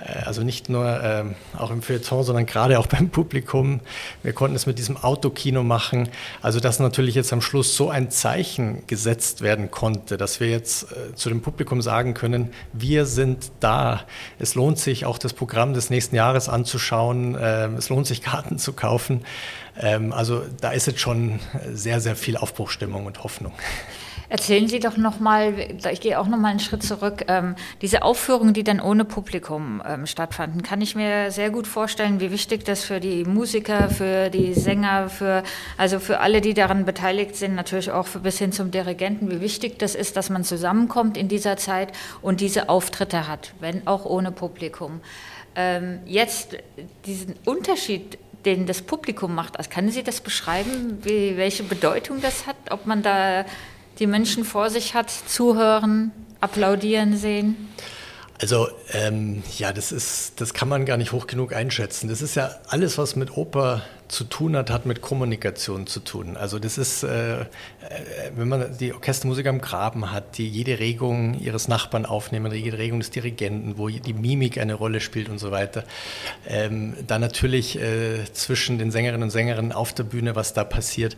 Äh, 0.00 0.24
also 0.24 0.42
nicht 0.42 0.68
nur 0.68 1.02
ähm, 1.02 1.34
auch 1.56 1.70
im 1.70 1.82
Feuilleton, 1.82 2.24
sondern 2.24 2.46
gerade 2.46 2.78
auch 2.78 2.86
beim 2.88 3.10
Publikum. 3.10 3.80
Wir 4.22 4.32
konnten 4.32 4.56
es 4.56 4.66
mit 4.66 4.78
diesem 4.78 4.96
Autokino 4.96 5.62
machen. 5.62 6.08
Also 6.42 6.60
dass 6.60 6.78
natürlich 6.78 7.14
jetzt 7.14 7.32
am 7.32 7.40
Schluss 7.40 7.76
so 7.76 7.90
ein 7.90 8.10
Zeichen 8.10 8.86
gesetzt 8.86 9.42
werden 9.42 9.70
konnte, 9.70 10.16
dass 10.16 10.40
wir 10.40 10.48
jetzt 10.48 10.92
äh, 10.92 11.14
zu 11.14 11.28
dem 11.28 11.42
Publikum 11.42 11.82
sagen 11.82 12.14
können, 12.14 12.52
wir 12.72 13.06
sind 13.06 13.50
da. 13.60 14.02
Es 14.38 14.54
lohnt 14.54 14.78
sich 14.78 15.04
auch 15.04 15.18
das 15.18 15.32
Programm 15.32 15.74
des 15.74 15.90
nächsten 15.90 16.16
Jahres 16.16 16.48
anzuschauen. 16.48 17.34
Äh, 17.34 17.68
es 17.76 17.88
lohnt 17.88 18.06
sich 18.06 18.22
Karten 18.22 18.58
zu 18.58 18.72
kaufen. 18.72 19.22
Ähm, 19.80 20.12
also 20.12 20.42
da 20.60 20.72
ist 20.72 20.86
jetzt 20.86 21.00
schon 21.00 21.40
sehr, 21.72 22.00
sehr 22.00 22.16
viel 22.16 22.36
Aufbruchstimmung 22.36 23.06
und 23.06 23.22
Hoffnung. 23.24 23.52
Erzählen 24.28 24.68
Sie 24.68 24.78
doch 24.78 24.96
noch 24.96 25.18
mal, 25.18 25.54
ich 25.90 26.00
gehe 26.00 26.16
auch 26.16 26.28
noch 26.28 26.38
mal 26.38 26.50
einen 26.50 26.60
Schritt 26.60 26.84
zurück, 26.84 27.24
ähm, 27.26 27.56
diese 27.82 28.02
Aufführungen, 28.02 28.54
die 28.54 28.62
dann 28.62 28.78
ohne 28.78 29.04
Publikum 29.04 29.82
ähm, 29.84 30.06
stattfanden, 30.06 30.62
kann 30.62 30.80
ich 30.80 30.94
mir 30.94 31.32
sehr 31.32 31.50
gut 31.50 31.66
vorstellen, 31.66 32.20
wie 32.20 32.30
wichtig 32.30 32.64
das 32.64 32.84
für 32.84 33.00
die 33.00 33.24
Musiker, 33.24 33.90
für 33.90 34.30
die 34.30 34.54
Sänger, 34.54 35.08
für 35.08 35.42
also 35.76 35.98
für 35.98 36.20
alle, 36.20 36.40
die 36.40 36.54
daran 36.54 36.84
beteiligt 36.84 37.34
sind, 37.34 37.56
natürlich 37.56 37.90
auch 37.90 38.06
für, 38.06 38.20
bis 38.20 38.38
hin 38.38 38.52
zum 38.52 38.70
Dirigenten, 38.70 39.32
wie 39.32 39.40
wichtig 39.40 39.80
das 39.80 39.96
ist, 39.96 40.16
dass 40.16 40.30
man 40.30 40.44
zusammenkommt 40.44 41.16
in 41.16 41.26
dieser 41.26 41.56
Zeit 41.56 41.88
und 42.22 42.40
diese 42.40 42.68
Auftritte 42.68 43.26
hat, 43.26 43.52
wenn 43.58 43.84
auch 43.88 44.04
ohne 44.04 44.30
Publikum. 44.30 45.00
Jetzt 46.06 46.56
diesen 47.06 47.34
Unterschied 47.44 48.16
den 48.44 48.66
das 48.66 48.82
Publikum 48.82 49.34
macht. 49.34 49.58
Also 49.58 49.70
können 49.70 49.90
Sie 49.90 50.02
das 50.02 50.20
beschreiben, 50.20 50.98
wie, 51.02 51.36
welche 51.36 51.62
Bedeutung 51.62 52.20
das 52.20 52.46
hat? 52.46 52.56
Ob 52.70 52.86
man 52.86 53.02
da 53.02 53.44
die 53.98 54.06
Menschen 54.06 54.44
vor 54.44 54.70
sich 54.70 54.94
hat, 54.94 55.10
zuhören, 55.10 56.12
applaudieren 56.40 57.16
sehen? 57.16 57.68
Also 58.40 58.68
ähm, 58.92 59.42
ja, 59.58 59.72
das 59.72 59.92
ist, 59.92 60.40
das 60.40 60.54
kann 60.54 60.68
man 60.68 60.86
gar 60.86 60.96
nicht 60.96 61.12
hoch 61.12 61.26
genug 61.26 61.52
einschätzen. 61.52 62.08
Das 62.08 62.22
ist 62.22 62.36
ja 62.36 62.50
alles, 62.68 62.96
was 62.96 63.14
mit 63.14 63.36
Oper 63.36 63.82
zu 64.10 64.24
tun 64.24 64.56
hat, 64.56 64.70
hat 64.70 64.86
mit 64.86 65.00
Kommunikation 65.00 65.86
zu 65.86 66.00
tun. 66.00 66.36
Also 66.36 66.58
das 66.58 66.78
ist, 66.78 67.02
äh, 67.02 67.42
äh 67.42 67.46
wenn 68.34 68.48
man 68.48 68.76
die 68.78 68.92
Orchestermusik 68.92 69.46
am 69.46 69.60
Graben 69.60 70.10
hat, 70.10 70.36
die 70.38 70.48
jede 70.48 70.78
Regung 70.78 71.38
ihres 71.38 71.68
Nachbarn 71.68 72.06
aufnehmen, 72.06 72.52
jede 72.52 72.78
Regung 72.78 73.00
des 73.00 73.10
Dirigenten, 73.10 73.78
wo 73.78 73.88
die 73.88 74.12
Mimik 74.12 74.58
eine 74.58 74.74
Rolle 74.74 75.00
spielt 75.00 75.28
und 75.28 75.38
so 75.38 75.50
weiter. 75.50 75.84
Ähm, 76.46 76.94
dann 77.06 77.20
natürlich 77.20 77.78
äh, 77.78 78.24
zwischen 78.32 78.78
den 78.78 78.90
Sängerinnen 78.90 79.24
und 79.24 79.30
Sängern 79.30 79.72
auf 79.72 79.92
der 79.92 80.04
Bühne, 80.04 80.34
was 80.34 80.52
da 80.54 80.64
passiert 80.64 81.16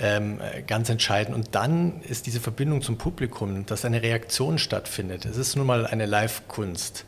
ähm, 0.00 0.40
ganz 0.66 0.88
entscheidend. 0.88 1.34
Und 1.34 1.54
dann 1.54 2.00
ist 2.02 2.26
diese 2.26 2.40
Verbindung 2.40 2.82
zum 2.82 2.98
Publikum, 2.98 3.66
dass 3.66 3.84
eine 3.84 4.02
Reaktion 4.02 4.58
stattfindet. 4.58 5.24
Es 5.24 5.36
ist 5.36 5.56
nun 5.56 5.66
mal 5.66 5.86
eine 5.86 6.06
Live-Kunst, 6.06 7.04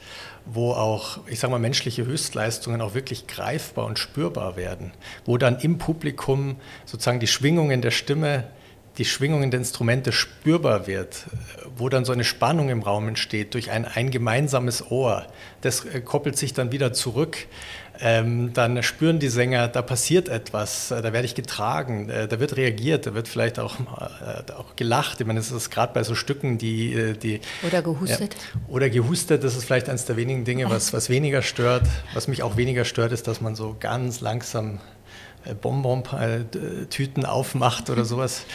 wo 0.47 0.73
auch, 0.73 1.19
ich 1.27 1.41
sage 1.41 1.51
mal, 1.51 1.59
menschliche 1.59 2.07
Höchstleistungen 2.07 2.81
auch 2.81 2.95
wirklich 2.95 3.27
greifbar 3.27 3.87
und 3.87 3.99
spürbar 3.99 4.57
werden, 4.57 4.93
wo 5.25 5.39
dann 5.39 5.59
im 5.59 5.79
Publikum 5.79 6.57
sozusagen 6.85 7.21
die 7.21 7.27
Schwingungen 7.27 7.83
der 7.83 7.91
Stimme 7.91 8.45
die 8.99 9.05
Schwingungen 9.05 9.51
der 9.51 9.61
Instrumente 9.61 10.11
spürbar 10.11 10.87
wird, 10.87 11.27
wo 11.77 11.89
dann 11.89 12.05
so 12.05 12.13
eine 12.13 12.25
Spannung 12.25 12.71
im 12.71 12.83
Raum 12.83 13.09
entsteht 13.09 13.55
durch 13.55 13.71
ein, 13.71 13.85
ein 13.85 14.11
gemeinsames 14.11 14.91
Ohr. 14.91 15.27
Das 15.61 15.85
äh, 15.85 16.01
koppelt 16.01 16.39
sich 16.39 16.55
dann 16.55 16.73
wieder 16.73 16.93
zurück 16.93 17.37
ähm, 18.01 18.53
dann 18.53 18.83
spüren 18.83 19.19
die 19.19 19.29
Sänger, 19.29 19.69
da 19.69 19.83
passiert 19.83 20.29
etwas, 20.29 20.91
äh, 20.91 21.03
da 21.03 21.13
werde 21.13 21.27
ich 21.27 21.35
getragen, 21.35 22.09
äh, 22.09 22.29
da 22.29 22.41
wird 22.41 22.57
reagiert, 22.57 23.07
da 23.07 23.15
wird 23.15 23.29
vielleicht 23.29 23.59
auch, 23.59 23.79
äh, 23.81 24.53
auch 24.53 24.77
gelacht. 24.77 25.21
Ich 25.21 25.27
meine, 25.27 25.41
das 25.41 25.51
ist 25.51 25.71
gerade 25.71 25.93
bei 25.93 26.03
so 26.03 26.15
Stücken, 26.15 26.59
die. 26.59 26.93
Äh, 26.93 27.17
die 27.17 27.41
oder 27.67 27.83
gehustet. 27.83 28.35
Ja, 28.35 28.61
oder 28.69 28.91
gehustet, 28.91 29.45
das 29.45 29.57
ist 29.57 29.65
vielleicht 29.65 29.89
eines 29.89 30.05
der 30.05 30.17
wenigen 30.17 30.45
Dinge, 30.45 30.69
was, 30.71 30.93
was 30.93 31.09
weniger 31.09 31.43
stört. 31.43 31.87
Was 32.15 32.29
mich 32.29 32.43
auch 32.43 32.57
weniger 32.57 32.85
stört, 32.85 33.13
ist, 33.13 33.27
dass 33.27 33.41
man 33.41 33.55
so 33.55 33.77
ganz 33.79 34.21
langsam 34.21 34.81
Bonbon-Tüten 35.61 37.25
aufmacht 37.25 37.91
oder 37.91 38.05
sowas. 38.05 38.45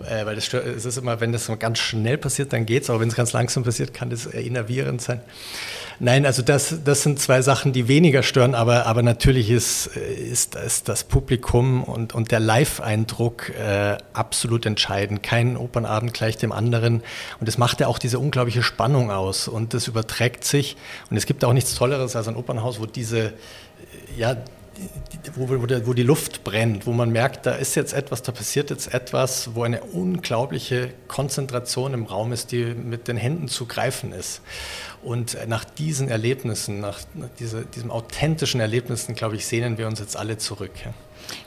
Äh, 0.00 0.24
weil 0.24 0.34
das 0.34 0.52
es 0.52 0.84
ist 0.84 0.96
immer, 0.96 1.20
wenn 1.20 1.32
das 1.32 1.50
ganz 1.58 1.78
schnell 1.78 2.16
passiert, 2.16 2.52
dann 2.52 2.64
geht 2.64 2.84
es, 2.84 2.90
aber 2.90 3.00
wenn 3.00 3.08
es 3.08 3.16
ganz 3.16 3.32
langsam 3.32 3.64
passiert, 3.64 3.92
kann 3.92 4.08
das 4.08 4.26
innervierend 4.26 5.00
sein. 5.02 5.20
Nein, 6.02 6.24
also 6.24 6.40
das, 6.40 6.82
das 6.82 7.02
sind 7.02 7.20
zwei 7.20 7.42
Sachen, 7.42 7.74
die 7.74 7.86
weniger 7.86 8.22
stören, 8.22 8.54
aber, 8.54 8.86
aber 8.86 9.02
natürlich 9.02 9.50
ist, 9.50 9.86
ist, 9.86 10.54
ist 10.54 10.88
das 10.88 11.04
Publikum 11.04 11.84
und, 11.84 12.14
und 12.14 12.30
der 12.32 12.40
Live-Eindruck 12.40 13.50
äh, 13.50 13.98
absolut 14.14 14.64
entscheidend. 14.64 15.22
Kein 15.22 15.58
Opernabend 15.58 16.14
gleich 16.14 16.38
dem 16.38 16.52
anderen. 16.52 17.02
Und 17.38 17.48
das 17.48 17.58
macht 17.58 17.80
ja 17.80 17.86
auch 17.86 17.98
diese 17.98 18.18
unglaubliche 18.18 18.62
Spannung 18.62 19.10
aus 19.10 19.46
und 19.46 19.74
das 19.74 19.88
überträgt 19.88 20.44
sich. 20.44 20.78
Und 21.10 21.18
es 21.18 21.26
gibt 21.26 21.44
auch 21.44 21.52
nichts 21.52 21.74
Tolleres 21.74 22.16
als 22.16 22.28
ein 22.28 22.36
Opernhaus, 22.36 22.80
wo 22.80 22.86
diese, 22.86 23.34
ja, 24.16 24.36
wo, 25.34 25.48
wo, 25.48 25.86
wo, 25.86 25.94
die 25.94 26.02
Luft 26.02 26.44
brennt, 26.44 26.86
wo 26.86 26.92
man 26.92 27.10
merkt, 27.10 27.46
da 27.46 27.52
ist 27.52 27.74
jetzt 27.74 27.92
etwas, 27.92 28.22
da 28.22 28.32
passiert 28.32 28.70
jetzt 28.70 28.92
etwas, 28.92 29.54
wo 29.54 29.62
eine 29.62 29.82
unglaubliche 29.82 30.92
Konzentration 31.08 31.94
im 31.94 32.04
Raum 32.04 32.32
ist, 32.32 32.52
die 32.52 32.64
mit 32.64 33.08
den 33.08 33.16
Händen 33.16 33.48
zu 33.48 33.66
greifen 33.66 34.12
ist. 34.12 34.42
Und 35.02 35.36
nach 35.48 35.64
diesen 35.64 36.08
Erlebnissen, 36.08 36.80
nach, 36.80 37.00
diese, 37.38 37.64
diesen 37.64 37.90
authentischen 37.90 38.60
Erlebnissen, 38.60 39.14
glaube 39.14 39.36
ich, 39.36 39.46
sehnen 39.46 39.78
wir 39.78 39.86
uns 39.86 39.98
jetzt 40.00 40.16
alle 40.16 40.38
zurück. 40.38 40.72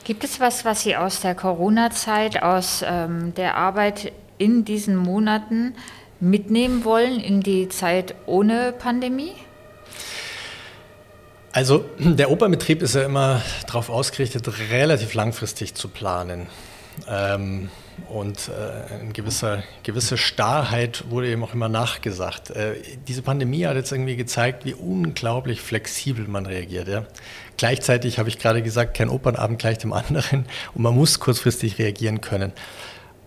Gibt 0.04 0.24
es 0.24 0.40
was, 0.40 0.64
was 0.64 0.82
Sie 0.82 0.96
aus 0.96 1.20
der 1.20 1.34
Corona-Zeit, 1.34 2.42
aus 2.42 2.84
ähm, 2.86 3.34
der 3.34 3.56
Arbeit 3.56 4.12
in 4.38 4.64
diesen 4.64 4.96
Monaten 4.96 5.74
mitnehmen 6.20 6.84
wollen 6.84 7.20
in 7.20 7.40
die 7.40 7.68
Zeit 7.68 8.14
ohne 8.26 8.72
Pandemie? 8.72 9.34
Also 11.54 11.84
der 11.98 12.30
Opernbetrieb 12.30 12.82
ist 12.82 12.96
ja 12.96 13.04
immer 13.04 13.40
darauf 13.66 13.88
ausgerichtet, 13.88 14.46
relativ 14.70 15.14
langfristig 15.14 15.74
zu 15.74 15.88
planen. 15.88 16.48
Ähm, 17.08 17.70
und 18.08 18.48
äh, 18.48 18.94
eine 18.94 19.12
gewisse, 19.12 19.62
gewisse 19.84 20.16
Starrheit 20.16 21.04
wurde 21.10 21.28
eben 21.28 21.44
auch 21.44 21.54
immer 21.54 21.68
nachgesagt. 21.68 22.50
Äh, 22.50 22.74
diese 23.06 23.22
Pandemie 23.22 23.66
hat 23.66 23.76
jetzt 23.76 23.92
irgendwie 23.92 24.16
gezeigt, 24.16 24.64
wie 24.64 24.74
unglaublich 24.74 25.60
flexibel 25.60 26.26
man 26.26 26.44
reagiert. 26.46 26.88
Ja? 26.88 27.06
Gleichzeitig 27.56 28.18
habe 28.18 28.28
ich 28.28 28.40
gerade 28.40 28.62
gesagt, 28.62 28.96
kein 28.96 29.08
Opernabend 29.08 29.60
gleich 29.60 29.78
dem 29.78 29.92
anderen 29.92 30.46
und 30.74 30.82
man 30.82 30.94
muss 30.94 31.20
kurzfristig 31.20 31.78
reagieren 31.78 32.20
können. 32.20 32.52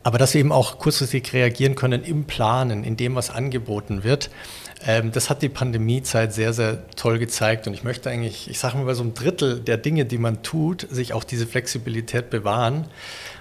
Aber 0.07 0.17
dass 0.17 0.33
wir 0.33 0.39
eben 0.39 0.53
auch 0.53 0.77
kurzfristig 0.77 1.33
reagieren 1.33 1.75
können 1.75 2.01
im 2.01 2.23
Planen, 2.23 2.85
in 2.85 2.95
dem, 2.95 3.15
was 3.15 3.29
angeboten 3.29 4.05
wird, 4.05 4.29
ähm, 4.85 5.11
das 5.11 5.29
hat 5.29 5.41
die 5.41 5.49
Pandemiezeit 5.49 6.33
sehr, 6.33 6.53
sehr 6.53 6.87
toll 6.95 7.19
gezeigt. 7.19 7.67
Und 7.67 7.73
ich 7.73 7.83
möchte 7.83 8.09
eigentlich, 8.09 8.49
ich 8.49 8.57
sage 8.57 8.77
mal, 8.77 8.85
bei 8.85 8.93
so 8.93 9.03
einem 9.03 9.13
Drittel 9.13 9.59
der 9.59 9.75
Dinge, 9.75 10.05
die 10.05 10.17
man 10.17 10.43
tut, 10.43 10.87
sich 10.89 11.11
auch 11.11 11.25
diese 11.25 11.45
Flexibilität 11.45 12.29
bewahren. 12.29 12.85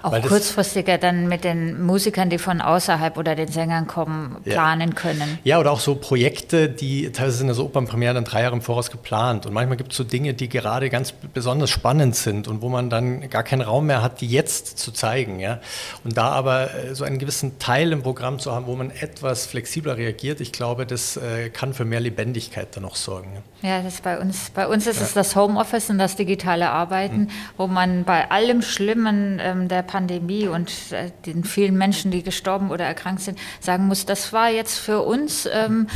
Auch 0.02 0.20
kurzfristiger 0.22 0.98
dann 0.98 1.28
mit 1.28 1.44
den 1.44 1.82
Musikern, 1.82 2.30
die 2.30 2.38
von 2.38 2.60
außerhalb 2.60 3.16
oder 3.16 3.34
den 3.34 3.48
Sängern 3.48 3.86
kommen, 3.86 4.36
planen 4.44 4.90
ja. 4.90 4.94
können. 4.94 5.38
Ja, 5.44 5.58
oder 5.58 5.72
auch 5.72 5.80
so 5.80 5.94
Projekte, 5.94 6.68
die 6.68 7.10
teilweise 7.12 7.38
sind 7.38 7.48
ja 7.48 7.54
so 7.54 7.64
Opernpremieren 7.64 8.14
dann 8.14 8.24
drei 8.24 8.42
Jahre 8.42 8.54
im 8.54 8.62
Voraus 8.62 8.90
geplant. 8.90 9.46
Und 9.46 9.52
manchmal 9.52 9.76
gibt 9.76 9.92
es 9.92 9.96
so 9.96 10.04
Dinge, 10.04 10.34
die 10.34 10.48
gerade 10.48 10.90
ganz 10.90 11.12
besonders 11.12 11.70
spannend 11.70 12.16
sind 12.16 12.48
und 12.48 12.62
wo 12.62 12.68
man 12.68 12.90
dann 12.90 13.28
gar 13.30 13.42
keinen 13.42 13.62
Raum 13.62 13.86
mehr 13.86 14.02
hat, 14.02 14.20
die 14.20 14.28
jetzt 14.28 14.78
zu 14.78 14.92
zeigen. 14.92 15.40
Ja? 15.40 15.60
Und 16.04 16.16
da 16.16 16.30
aber 16.30 16.74
äh, 16.74 16.94
so 16.94 17.04
einen 17.04 17.18
gewissen 17.18 17.58
Teil 17.58 17.92
im 17.92 18.02
Programm 18.02 18.38
zu 18.38 18.52
haben, 18.52 18.66
wo 18.66 18.76
man 18.76 18.90
etwas 18.90 19.46
flexibler 19.46 19.96
reagiert, 19.96 20.40
ich 20.40 20.52
glaube, 20.52 20.86
das 20.86 21.16
äh, 21.16 21.50
kann 21.50 21.74
für 21.74 21.84
mehr 21.84 22.00
Lebendigkeit 22.00 22.68
dann 22.74 22.82
noch 22.82 22.96
sorgen. 22.96 23.42
Ja, 23.62 23.68
ja 23.68 23.82
das 23.82 24.00
bei 24.00 24.18
uns, 24.18 24.50
bei 24.50 24.66
uns 24.66 24.86
ist 24.86 25.00
ja. 25.00 25.06
es 25.06 25.14
das 25.14 25.36
Homeoffice 25.36 25.90
und 25.90 25.98
das 25.98 26.16
digitale 26.16 26.70
Arbeiten, 26.70 27.22
mhm. 27.22 27.30
wo 27.56 27.66
man 27.66 28.04
bei 28.04 28.30
allem 28.30 28.62
Schlimmen 28.62 29.40
ähm, 29.42 29.68
der 29.68 29.82
Pandemie 29.82 29.95
und 29.96 30.70
äh, 30.92 31.10
den 31.24 31.44
vielen 31.44 31.76
Menschen, 31.76 32.10
die 32.10 32.22
gestorben 32.22 32.70
oder 32.70 32.84
erkrankt 32.84 33.22
sind, 33.22 33.38
sagen 33.60 33.86
muss, 33.86 34.06
das 34.06 34.32
war 34.32 34.50
jetzt 34.50 34.78
für 34.78 35.02
uns 35.02 35.48
ähm, 35.52 35.86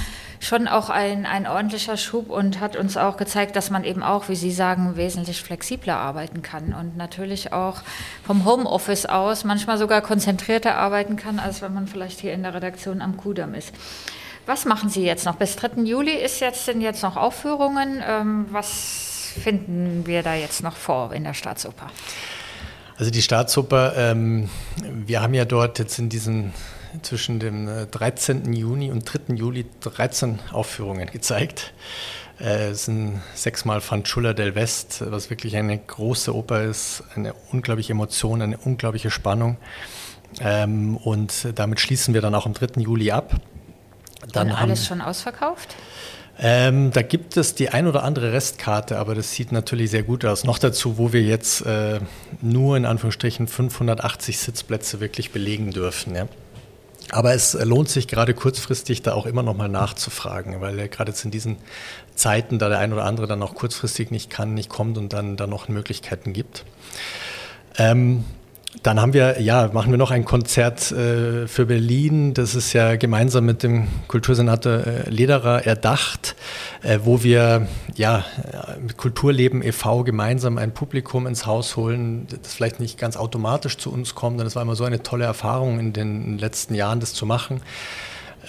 schon 0.40 0.66
auch 0.66 0.88
ein, 0.88 1.26
ein 1.26 1.46
ordentlicher 1.46 1.96
Schub 1.96 2.30
und 2.30 2.60
hat 2.60 2.76
uns 2.76 2.96
auch 2.96 3.16
gezeigt, 3.16 3.56
dass 3.56 3.70
man 3.70 3.84
eben 3.84 4.02
auch, 4.02 4.28
wie 4.28 4.36
Sie 4.36 4.50
sagen, 4.50 4.96
wesentlich 4.96 5.42
flexibler 5.42 5.96
arbeiten 5.96 6.42
kann 6.42 6.72
und 6.72 6.96
natürlich 6.96 7.52
auch 7.52 7.82
vom 8.24 8.44
Homeoffice 8.44 9.06
aus 9.06 9.44
manchmal 9.44 9.76
sogar 9.78 10.00
konzentrierter 10.00 10.76
arbeiten 10.76 11.16
kann, 11.16 11.38
als 11.38 11.60
wenn 11.60 11.74
man 11.74 11.86
vielleicht 11.86 12.20
hier 12.20 12.32
in 12.32 12.42
der 12.42 12.54
Redaktion 12.54 13.02
am 13.02 13.16
Kudamm 13.18 13.54
ist. 13.54 13.74
Was 14.46 14.64
machen 14.64 14.88
Sie 14.88 15.04
jetzt 15.04 15.26
noch? 15.26 15.36
Bis 15.36 15.56
3. 15.56 15.82
Juli 15.82 16.14
ist 16.14 16.40
jetzt, 16.40 16.64
sind 16.64 16.80
jetzt 16.80 17.02
noch 17.02 17.16
Aufführungen. 17.16 18.02
Ähm, 18.04 18.46
was 18.50 19.32
finden 19.40 20.06
wir 20.06 20.22
da 20.22 20.34
jetzt 20.34 20.62
noch 20.62 20.76
vor 20.76 21.12
in 21.12 21.24
der 21.24 21.34
Staatsoper? 21.34 21.86
Also 23.00 23.10
die 23.10 23.22
Staatsoper, 23.22 23.96
ähm, 23.96 24.50
wir 24.76 25.22
haben 25.22 25.32
ja 25.32 25.46
dort 25.46 25.78
jetzt 25.78 25.98
in 25.98 26.10
diesen 26.10 26.52
zwischen 27.00 27.40
dem 27.40 27.66
13. 27.90 28.52
Äh, 28.52 28.58
Juni 28.58 28.90
und 28.90 29.06
3. 29.06 29.36
Juli 29.36 29.64
13 29.80 30.38
Aufführungen 30.52 31.10
gezeigt. 31.10 31.72
Äh, 32.38 32.72
es 32.72 32.84
sind 32.84 33.22
sechsmal 33.34 33.80
Fanciulla 33.80 34.34
del 34.34 34.54
West, 34.54 35.02
was 35.06 35.30
wirklich 35.30 35.56
eine 35.56 35.78
große 35.78 36.36
Oper 36.36 36.64
ist, 36.64 37.02
eine 37.14 37.32
unglaubliche 37.52 37.94
Emotion, 37.94 38.42
eine 38.42 38.58
unglaubliche 38.58 39.10
Spannung. 39.10 39.56
Ähm, 40.38 40.98
und 40.98 41.48
damit 41.54 41.80
schließen 41.80 42.12
wir 42.12 42.20
dann 42.20 42.34
auch 42.34 42.44
am 42.44 42.52
3. 42.52 42.82
Juli 42.82 43.12
ab. 43.12 43.34
Dann 44.30 44.50
und 44.50 44.56
alles 44.56 44.80
haben, 44.80 44.86
schon 44.86 45.00
ausverkauft? 45.00 45.74
Ähm, 46.42 46.90
da 46.90 47.02
gibt 47.02 47.36
es 47.36 47.54
die 47.54 47.68
ein 47.68 47.86
oder 47.86 48.02
andere 48.02 48.32
Restkarte, 48.32 48.98
aber 48.98 49.14
das 49.14 49.32
sieht 49.34 49.52
natürlich 49.52 49.90
sehr 49.90 50.02
gut 50.02 50.24
aus. 50.24 50.44
Noch 50.44 50.58
dazu, 50.58 50.96
wo 50.96 51.12
wir 51.12 51.22
jetzt 51.22 51.66
äh, 51.66 52.00
nur 52.40 52.78
in 52.78 52.86
Anführungsstrichen 52.86 53.46
580 53.46 54.38
Sitzplätze 54.38 55.00
wirklich 55.00 55.32
belegen 55.32 55.70
dürfen. 55.70 56.14
Ja. 56.14 56.28
Aber 57.10 57.34
es 57.34 57.52
lohnt 57.52 57.90
sich 57.90 58.08
gerade 58.08 58.32
kurzfristig 58.32 59.02
da 59.02 59.12
auch 59.12 59.26
immer 59.26 59.42
noch 59.42 59.56
mal 59.56 59.68
nachzufragen, 59.68 60.62
weil 60.62 60.88
gerade 60.88 61.10
jetzt 61.10 61.24
in 61.26 61.30
diesen 61.30 61.58
Zeiten, 62.14 62.58
da 62.58 62.70
der 62.70 62.78
ein 62.78 62.94
oder 62.94 63.04
andere 63.04 63.26
dann 63.26 63.42
auch 63.42 63.54
kurzfristig 63.54 64.10
nicht 64.10 64.30
kann, 64.30 64.54
nicht 64.54 64.70
kommt 64.70 64.96
und 64.96 65.12
dann 65.12 65.36
da 65.36 65.46
noch 65.46 65.68
Möglichkeiten 65.68 66.32
gibt. 66.32 66.64
Ähm, 67.76 68.24
dann 68.82 69.00
haben 69.00 69.12
wir, 69.12 69.40
ja, 69.40 69.68
machen 69.72 69.90
wir 69.90 69.98
noch 69.98 70.12
ein 70.12 70.24
Konzert 70.24 70.92
äh, 70.92 71.48
für 71.48 71.66
Berlin. 71.66 72.34
Das 72.34 72.54
ist 72.54 72.72
ja 72.72 72.96
gemeinsam 72.96 73.44
mit 73.44 73.62
dem 73.64 73.88
Kultursenator 74.06 74.86
äh, 74.86 75.10
Lederer 75.10 75.66
erdacht, 75.66 76.36
äh, 76.82 77.00
wo 77.02 77.22
wir 77.22 77.66
ja 77.96 78.24
mit 78.80 78.96
Kulturleben 78.96 79.62
e.V. 79.62 80.04
gemeinsam 80.04 80.56
ein 80.56 80.72
Publikum 80.72 81.26
ins 81.26 81.46
Haus 81.46 81.76
holen, 81.76 82.26
das 82.42 82.54
vielleicht 82.54 82.78
nicht 82.78 82.96
ganz 82.96 83.16
automatisch 83.16 83.76
zu 83.76 83.92
uns 83.92 84.14
kommt. 84.14 84.40
Und 84.40 84.46
es 84.46 84.54
war 84.54 84.62
immer 84.62 84.76
so 84.76 84.84
eine 84.84 85.02
tolle 85.02 85.24
Erfahrung 85.24 85.80
in 85.80 85.92
den 85.92 86.38
letzten 86.38 86.74
Jahren, 86.74 87.00
das 87.00 87.12
zu 87.12 87.26
machen. 87.26 87.60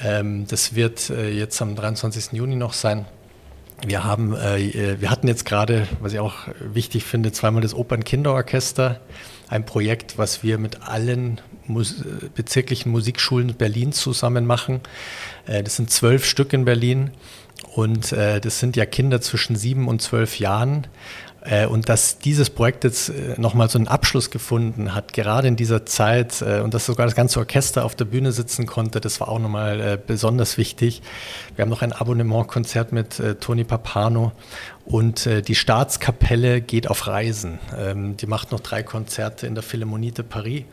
Ähm, 0.04 0.46
das 0.48 0.76
wird 0.76 1.10
äh, 1.10 1.32
jetzt 1.32 1.62
am 1.62 1.76
23. 1.76 2.34
Juni 2.34 2.56
noch 2.56 2.74
sein. 2.74 3.06
Wir 3.86 4.04
haben, 4.04 4.36
äh, 4.36 5.02
wir 5.02 5.10
hatten 5.10 5.28
jetzt 5.28 5.46
gerade, 5.46 5.88
was 6.00 6.14
ich 6.14 6.20
auch 6.20 6.36
wichtig 6.60 7.04
finde, 7.06 7.32
zweimal 7.32 7.64
das 7.64 7.74
Opernkinderorchester 7.74 9.02
ein 9.52 9.66
Projekt, 9.66 10.18
was 10.18 10.44
wir 10.44 10.58
mit 10.58 10.82
allen 10.88 11.42
bezirklichen 12.36 12.92
Musikschulen 12.92 13.54
Berlins 13.54 13.98
zusammen 13.98 14.46
machen. 14.46 14.80
Äh, 15.46 15.62
das 15.62 15.76
sind 15.76 15.92
zwölf 15.92 16.26
Stück 16.26 16.54
in 16.54 16.66
Berlin 16.66 17.12
und 17.76 18.14
äh, 18.14 18.40
das 18.40 18.60
sind 18.60 18.78
ja 18.78 18.86
Kinder 18.86 19.20
zwischen 19.20 19.58
sieben 19.58 19.88
und 19.90 20.02
zwölf 20.02 20.40
Jahren. 20.40 20.88
Äh, 21.44 21.66
und 21.66 21.90
dass 21.90 22.20
dieses 22.20 22.52
Projekt 22.52 22.84
jetzt 22.84 23.10
äh, 23.10 23.34
nochmal 23.38 23.68
so 23.68 23.80
einen 23.80 23.88
Abschluss 23.88 24.30
gefunden 24.30 24.94
hat, 24.94 25.12
gerade 25.14 25.48
in 25.48 25.56
dieser 25.56 25.86
Zeit, 25.86 26.42
äh, 26.42 26.60
und 26.60 26.74
dass 26.74 26.86
sogar 26.86 27.08
das 27.08 27.16
ganze 27.16 27.40
Orchester 27.40 27.84
auf 27.84 27.96
der 27.96 28.06
Bühne 28.06 28.32
sitzen 28.32 28.68
konnte, 28.68 29.02
das 29.02 29.20
war 29.20 29.30
auch 29.30 29.40
nochmal 29.40 29.98
besonders 29.98 30.58
wichtig. 30.58 31.02
Wir 31.56 31.64
haben 31.64 31.70
noch 31.70 31.82
ein 31.82 31.94
Abonnementkonzert 31.94 32.92
mit 32.92 33.22
Toni 33.40 33.64
Papano 33.64 34.32
und 34.86 35.26
die 35.26 35.56
Staatskapelle 35.56 36.62
geht 36.62 36.90
auf 36.90 37.08
Reisen. 37.08 37.60
Ähm, 37.78 38.18
die 38.18 38.28
macht 38.28 38.52
noch 38.52 38.60
drei 38.60 38.84
Konzerte 38.84 39.48
in 39.48 39.56
der 39.56 39.64
Philharmonie 39.64 40.12
de 40.12 40.24
Paris, 40.24 40.64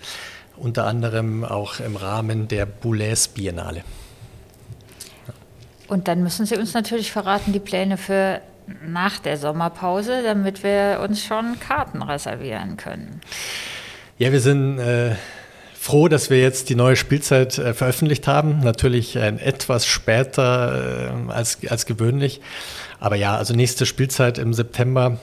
unter 0.56 0.86
anderem 0.86 1.44
auch 1.44 1.80
im 1.80 1.96
Rahmen 1.96 2.48
der 2.48 2.66
Boulez 2.66 3.28
Biennale. 3.28 3.82
Und 5.88 6.08
dann 6.08 6.22
müssen 6.22 6.44
Sie 6.44 6.56
uns 6.56 6.74
natürlich 6.74 7.10
verraten, 7.10 7.52
die 7.52 7.60
Pläne 7.60 7.96
für 7.96 8.42
nach 8.86 9.18
der 9.18 9.36
Sommerpause, 9.36 10.22
damit 10.22 10.62
wir 10.62 11.00
uns 11.02 11.24
schon 11.24 11.58
Karten 11.60 12.02
reservieren 12.02 12.76
können. 12.76 13.20
Ja, 14.18 14.32
wir 14.32 14.40
sind 14.40 14.78
äh, 14.78 15.14
froh, 15.74 16.08
dass 16.08 16.28
wir 16.28 16.40
jetzt 16.40 16.68
die 16.68 16.74
neue 16.74 16.96
Spielzeit 16.96 17.58
äh, 17.58 17.72
veröffentlicht 17.72 18.26
haben. 18.26 18.60
Natürlich 18.60 19.16
äh, 19.16 19.28
etwas 19.28 19.86
später 19.86 21.12
äh, 21.28 21.32
als, 21.32 21.58
als 21.68 21.86
gewöhnlich. 21.86 22.40
Aber 23.00 23.16
ja, 23.16 23.36
also 23.36 23.54
nächste 23.54 23.86
Spielzeit 23.86 24.38
im 24.38 24.52
September 24.54 25.18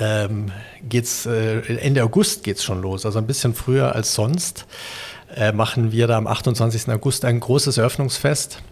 ähm, 0.00 0.52
geht's, 0.88 1.26
äh, 1.26 1.60
Ende 1.76 2.04
August 2.04 2.44
geht 2.44 2.58
es 2.58 2.64
schon 2.64 2.82
los, 2.82 3.06
also 3.06 3.18
ein 3.18 3.26
bisschen 3.26 3.54
früher 3.54 3.94
als 3.94 4.14
sonst. 4.14 4.66
Äh, 5.34 5.52
machen 5.52 5.92
wir 5.92 6.06
da 6.06 6.16
am 6.16 6.26
28. 6.26 6.88
August 6.90 7.24
ein 7.24 7.40
großes 7.40 7.78
Eröffnungsfest 7.78 8.62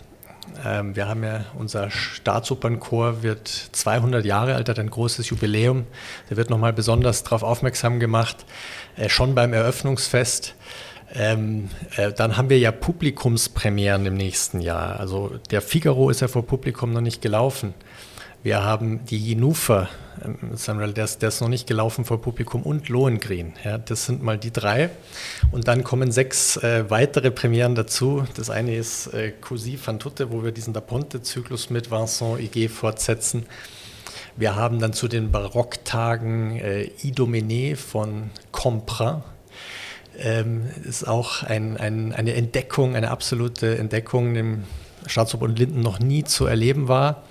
ähm, 0.67 0.97
wir 0.97 1.07
haben 1.07 1.23
ja, 1.23 1.45
unser 1.57 1.91
Staatsopernchor 1.91 3.23
wird 3.23 3.49
200 3.49 4.25
Jahre 4.25 4.55
alt, 4.55 4.69
hat 4.69 4.79
ein 4.79 4.91
großes 4.91 5.29
Jubiläum. 5.29 5.87
Da 6.29 6.37
wird 6.37 6.51
nochmal 6.51 6.73
besonders 6.73 7.23
darauf 7.23 7.43
aufmerksam 7.43 8.01
gemacht, 8.01 8.45
äh, 8.97 9.09
schon 9.09 9.35
beim 9.35 9.53
Eröffnungsfest. 9.53 10.55
Ähm, 11.15 11.71
äh, 11.97 12.13
dann 12.13 12.37
haben 12.37 12.51
wir 12.51 12.59
ja 12.59 12.73
Publikumspremieren 12.73 14.07
im 14.07 14.15
nächsten 14.15 14.61
Jahr. 14.61 14.99
Also 14.99 15.39
der 15.51 15.63
Figaro 15.63 16.11
ist 16.11 16.21
ja 16.21 16.29
vor 16.29 16.45
Publikum 16.45 16.93
noch 16.93 17.01
nicht 17.01 17.23
gelaufen. 17.23 17.75
Wir 18.43 18.63
haben 18.63 19.05
die 19.07 19.19
Jinufer, 19.19 19.89
ähm, 20.25 20.39
Samuel, 20.55 20.93
der 20.93 21.05
ist, 21.05 21.21
der 21.21 21.31
ist 21.31 21.41
noch 21.41 21.49
nicht 21.49 21.67
gelaufen 21.67 22.05
vor 22.05 22.21
Publikum 22.21 22.63
und 22.63 22.89
Lohengrin. 22.89 23.55
Ja, 23.65 23.79
das 23.79 24.07
sind 24.07 24.23
mal 24.23 24.39
die 24.39 24.53
drei. 24.53 24.91
Und 25.51 25.67
dann 25.69 25.83
kommen 25.83 26.13
sechs 26.13 26.57
äh, 26.59 26.89
weitere 26.89 27.31
Premieren 27.31 27.75
dazu. 27.75 28.25
Das 28.35 28.51
eine 28.51 28.77
ist 28.77 29.09
äh, 29.09 29.33
Cousy 29.41 29.79
van 29.83 29.99
Tutte, 29.99 30.31
wo 30.31 30.45
wir 30.45 30.53
diesen 30.53 30.73
Da 30.75 30.81
Ponte-Zyklus 30.81 31.71
mit 31.71 31.91
Vincent 31.91 32.39
Higuet 32.39 32.71
fortsetzen. 32.71 33.47
Wir 34.37 34.55
haben 34.55 34.81
dann 34.81 34.93
zu 34.93 35.09
den 35.09 35.33
Barocktagen 35.33 36.57
äh, 36.57 36.91
Idomene 37.03 37.75
von 37.75 38.31
Compra. 38.53 39.25
Ähm, 40.19 40.67
ist 40.85 41.09
auch 41.09 41.43
ein, 41.43 41.77
ein, 41.77 42.13
eine 42.13 42.35
Entdeckung, 42.35 42.97
eine 42.97 43.11
absolute 43.11 43.79
Entdeckung, 43.79 44.35
dem 44.35 44.65
Staatsoper 45.07 45.45
und 45.45 45.59
Linden 45.59 45.81
noch 45.81 46.01
nie 46.01 46.25
zu 46.25 46.47
erleben 46.47 46.89
war. 46.89 47.23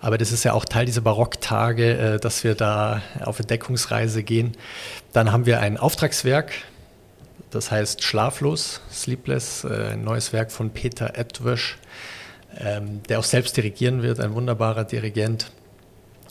Aber 0.00 0.16
das 0.16 0.32
ist 0.32 0.44
ja 0.44 0.54
auch 0.54 0.64
Teil 0.64 0.86
dieser 0.86 1.02
Barocktage, 1.02 1.98
äh, 1.98 2.18
dass 2.18 2.42
wir 2.42 2.54
da 2.54 3.02
auf 3.20 3.38
Entdeckungsreise 3.38 4.22
gehen. 4.22 4.56
Dann 5.12 5.30
haben 5.30 5.46
wir 5.46 5.60
ein 5.60 5.76
Auftragswerk, 5.76 6.52
das 7.50 7.70
heißt 7.70 8.02
Schlaflos, 8.02 8.80
Sleepless, 8.90 9.64
äh, 9.64 9.90
ein 9.92 10.02
neues 10.02 10.32
Werk 10.32 10.52
von 10.52 10.70
Peter 10.70 11.18
Edwisch, 11.18 11.78
ähm, 12.58 13.02
der 13.08 13.18
auch 13.18 13.24
selbst 13.24 13.56
dirigieren 13.56 14.02
wird, 14.02 14.20
ein 14.20 14.32
wunderbarer 14.34 14.84
Dirigent. 14.84 15.52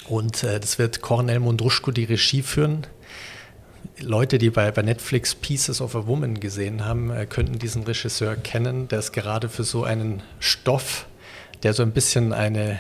Und 0.08 0.44
äh, 0.44 0.60
das 0.60 0.80
wird 0.80 1.02
Cornel 1.02 1.40
Mondruschko 1.40 1.92
die 1.92 2.06
Regie 2.06 2.42
führen. 2.42 2.88
Leute, 4.00 4.40
die 4.40 4.50
bei, 4.50 4.72
bei, 4.72 4.82
Netflix 4.82 5.36
Pieces 5.36 5.80
of 5.80 5.96
a 5.96 6.08
Woman 6.08 6.40
gesehen 6.40 6.86
haben, 6.86 7.12
könnten 7.30 7.60
diesen 7.60 7.84
Regisseur 7.84 8.36
kennen. 8.36 8.88
Der 8.88 9.00
ist 9.00 9.12
gerade 9.12 9.50
für 9.50 9.64
so 9.64 9.84
einen 9.84 10.24
Stoff, 10.40 11.06
der 11.64 11.74
so 11.74 11.84
ein 11.84 11.92
bisschen 11.92 12.32
eine 12.32 12.80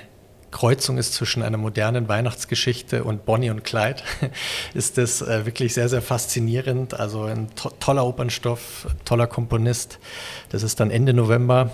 Kreuzung 0.52 0.98
ist 0.98 1.14
zwischen 1.14 1.44
einer 1.44 1.58
modernen 1.58 2.08
Weihnachtsgeschichte 2.08 3.04
und 3.04 3.26
Bonnie 3.26 3.50
und 3.50 3.64
Clyde, 3.64 4.02
ist 4.74 4.98
das 4.98 5.22
äh, 5.22 5.46
wirklich 5.46 5.74
sehr, 5.74 5.90
sehr 5.90 6.02
faszinierend. 6.02 7.00
Also 7.00 7.24
ein 7.24 7.48
to 7.56 7.72
toller 7.80 8.06
Opernstoff, 8.06 8.88
toller 9.06 9.28
Komponist. 9.28 10.00
Das 10.50 10.64
ist 10.64 10.80
dann 10.80 10.92
Ende 10.92 11.14
November. 11.14 11.72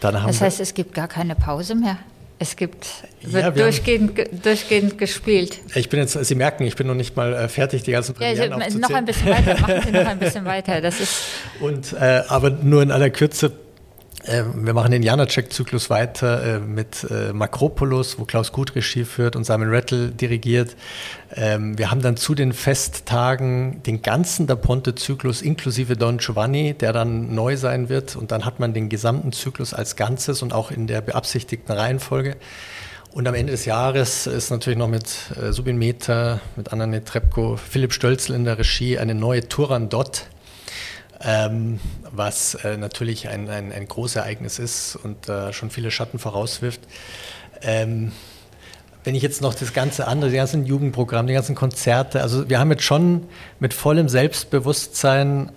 Dann 0.00 0.14
das 0.14 0.40
heißt, 0.40 0.60
es 0.60 0.74
gibt 0.74 0.94
gar 0.94 1.08
keine 1.08 1.34
Pause 1.34 1.74
mehr? 1.74 1.98
Es 2.38 2.56
gibt, 2.56 2.86
wird 3.22 3.42
ja, 3.42 3.50
durchgehend, 3.50 4.18
haben, 4.18 4.42
durchgehend 4.42 4.98
gespielt. 4.98 5.58
Ich 5.74 5.88
bin 5.88 6.00
jetzt, 6.00 6.12
Sie 6.12 6.34
merken, 6.34 6.64
ich 6.64 6.76
bin 6.76 6.86
noch 6.86 6.94
nicht 6.94 7.16
mal 7.16 7.32
äh, 7.32 7.48
fertig, 7.48 7.82
die 7.84 7.92
ganzen 7.92 8.14
Premieren 8.14 8.60
ja, 8.60 8.78
Noch 8.78 8.90
ein 8.90 9.06
bisschen 9.06 9.30
weiter, 9.30 9.58
machen 9.58 9.80
Sie 9.86 9.90
noch 9.90 10.06
ein 10.06 10.18
bisschen 10.18 10.44
weiter. 10.44 10.82
Das 10.82 11.00
ist 11.00 11.22
Und, 11.60 11.94
äh, 11.94 12.22
aber 12.28 12.50
nur 12.50 12.82
in 12.82 12.90
aller 12.90 13.08
Kürze, 13.08 13.52
wir 14.26 14.74
machen 14.74 14.90
den 14.90 15.02
Janacek-Zyklus 15.02 15.88
weiter 15.88 16.56
äh, 16.56 16.58
mit 16.58 17.06
äh, 17.10 17.32
Makropolis, 17.32 18.18
wo 18.18 18.24
Klaus 18.24 18.50
Gut 18.50 18.74
Regie 18.74 19.04
führt 19.04 19.36
und 19.36 19.44
Simon 19.44 19.72
Rattle 19.72 20.08
dirigiert. 20.08 20.76
Ähm, 21.34 21.78
wir 21.78 21.90
haben 21.90 22.02
dann 22.02 22.16
zu 22.16 22.34
den 22.34 22.52
Festtagen 22.52 23.82
den 23.84 24.02
ganzen 24.02 24.46
Da 24.46 24.56
Ponte-Zyklus 24.56 25.42
inklusive 25.42 25.96
Don 25.96 26.18
Giovanni, 26.18 26.74
der 26.74 26.92
dann 26.92 27.34
neu 27.34 27.56
sein 27.56 27.88
wird. 27.88 28.16
Und 28.16 28.32
dann 28.32 28.44
hat 28.44 28.58
man 28.58 28.74
den 28.74 28.88
gesamten 28.88 29.32
Zyklus 29.32 29.72
als 29.72 29.94
Ganzes 29.94 30.42
und 30.42 30.52
auch 30.52 30.72
in 30.72 30.86
der 30.88 31.02
beabsichtigten 31.02 31.72
Reihenfolge. 31.72 32.36
Und 33.12 33.28
am 33.28 33.34
Ende 33.34 33.52
des 33.52 33.64
Jahres 33.64 34.26
ist 34.26 34.50
natürlich 34.50 34.78
noch 34.78 34.88
mit 34.88 35.06
Subin 35.50 35.78
Mehta, 35.78 36.40
mit 36.54 36.72
Anna 36.72 36.86
Netrebko, 36.86 37.56
Philipp 37.56 37.94
Stölzel 37.94 38.34
in 38.34 38.44
der 38.44 38.58
Regie 38.58 38.98
eine 38.98 39.14
neue 39.14 39.48
Turandot 39.48 40.26
ähm, 41.20 41.80
was 42.10 42.54
äh, 42.56 42.76
natürlich 42.76 43.28
ein, 43.28 43.48
ein, 43.48 43.72
ein 43.72 43.88
großes 43.88 44.16
Ereignis 44.16 44.58
ist 44.58 44.96
und 44.96 45.28
äh, 45.28 45.52
schon 45.52 45.70
viele 45.70 45.90
Schatten 45.90 46.18
vorauswirft. 46.18 46.80
Ähm, 47.62 48.12
wenn 49.04 49.14
ich 49.14 49.22
jetzt 49.22 49.40
noch 49.40 49.54
das 49.54 49.72
ganze 49.72 50.08
andere, 50.08 50.30
die 50.30 50.36
ganzen 50.36 50.66
Jugendprogramme, 50.66 51.28
die 51.28 51.34
ganzen 51.34 51.54
Konzerte, 51.54 52.22
also 52.22 52.48
wir 52.48 52.58
haben 52.58 52.70
jetzt 52.70 52.82
schon 52.82 53.28
mit 53.60 53.72
vollem 53.72 54.08
Selbstbewusstsein 54.08 55.50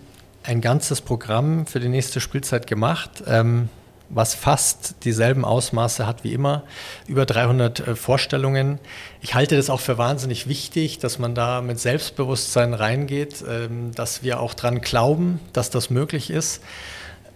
ein 0.43 0.62
ganzes 0.62 1.02
Programm 1.02 1.65
für 1.65 1.80
die 1.80 1.89
nächste 1.89 2.22
Spielzeit 2.22 2.67
gemacht. 2.67 3.24
Ähm, 3.28 3.69
was 4.10 4.34
fast 4.34 4.95
dieselben 5.04 5.45
Ausmaße 5.45 6.08
hat 6.08 6.24
wie 6.24 6.34
immer, 6.34 6.63
über 7.08 7.26
300 7.26 7.80
äh, 7.80 7.95
Vorstellungen. 7.95 8.80
Ich 9.22 9.36
halte 9.36 9.56
das 9.56 9.69
auch 9.69 9.80
für 9.80 9.98
wahnsinnig 9.98 10.48
wichtig, 10.48 11.00
dass 11.00 11.19
man 11.19 11.36
da 11.36 11.62
mit 11.62 11.80
Selbstbewusstsein 11.80 12.74
reingeht, 12.74 13.43
ähm, 13.48 13.91
dass 13.93 14.24
wir 14.24 14.39
auch 14.39 14.54
dran 14.54 14.82
glauben, 14.82 15.39
dass 15.54 15.69
das 15.69 15.89
möglich 15.89 16.30
ist. 16.32 16.62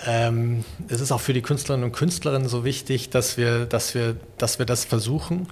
Ähm, 0.05 0.65
es 0.89 0.99
ist 0.99 1.11
auch 1.11 1.21
für 1.21 1.33
die 1.33 1.41
Künstlerinnen 1.41 1.85
und 1.85 1.93
Künstler 1.93 2.43
so 2.49 2.65
wichtig, 2.65 3.09
dass 3.09 3.37
wir, 3.37 3.65
dass 3.65 3.95
wir, 3.95 4.17
dass 4.37 4.59
wir 4.59 4.65
das 4.65 4.83
versuchen. 4.83 5.47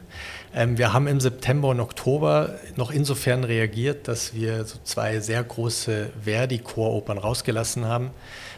Ähm, 0.54 0.78
wir 0.78 0.92
haben 0.92 1.08
im 1.08 1.20
September 1.22 1.70
und 1.70 1.80
Oktober 1.80 2.56
noch 2.76 2.92
insofern 2.92 3.44
reagiert, 3.44 4.08
dass 4.08 4.34
wir 4.34 4.66
so 4.66 4.78
zwei 4.84 5.20
sehr 5.20 5.44
große 5.44 6.10
Verdi-Choropern 6.24 7.18
rausgelassen 7.18 7.86
haben, 7.86 8.10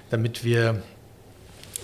damit 0.09 0.43
wir 0.43 0.81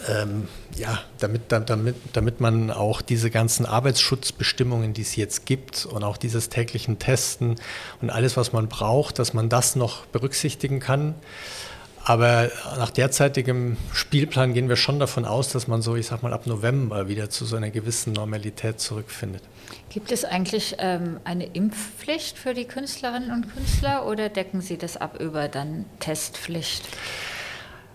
ähm, 0.07 0.47
ja, 0.75 0.99
damit, 1.19 1.51
damit, 1.51 1.95
damit 2.13 2.39
man 2.39 2.71
auch 2.71 3.01
diese 3.01 3.29
ganzen 3.29 3.65
Arbeitsschutzbestimmungen, 3.65 4.93
die 4.93 5.01
es 5.01 5.15
jetzt 5.15 5.45
gibt 5.45 5.85
und 5.85 6.03
auch 6.03 6.17
dieses 6.17 6.49
täglichen 6.49 6.99
Testen 6.99 7.55
und 8.01 8.09
alles, 8.09 8.37
was 8.37 8.53
man 8.53 8.67
braucht, 8.67 9.19
dass 9.19 9.33
man 9.33 9.49
das 9.49 9.75
noch 9.75 10.05
berücksichtigen 10.07 10.79
kann. 10.79 11.15
Aber 12.05 12.49
nach 12.77 12.89
derzeitigem 12.91 13.77
Spielplan 13.93 14.53
gehen 14.53 14.69
wir 14.69 14.77
schon 14.77 14.99
davon 14.99 15.25
aus, 15.25 15.49
dass 15.49 15.67
man 15.67 15.81
so, 15.81 15.95
ich 15.95 16.07
sag 16.07 16.23
mal, 16.23 16.33
ab 16.33 16.47
November 16.47 17.07
wieder 17.07 17.29
zu 17.29 17.45
so 17.45 17.55
einer 17.55 17.69
gewissen 17.69 18.13
Normalität 18.13 18.79
zurückfindet. 18.79 19.43
Gibt 19.89 20.11
es 20.11 20.25
eigentlich 20.25 20.77
ähm, 20.79 21.19
eine 21.23 21.45
Impfpflicht 21.45 22.37
für 22.37 22.53
die 22.53 22.65
Künstlerinnen 22.65 23.31
und 23.31 23.53
Künstler 23.53 24.07
oder 24.07 24.29
decken 24.29 24.61
Sie 24.61 24.77
das 24.77 24.97
ab 24.97 25.19
über 25.19 25.49
dann 25.49 25.85
Testpflicht? 25.99 26.87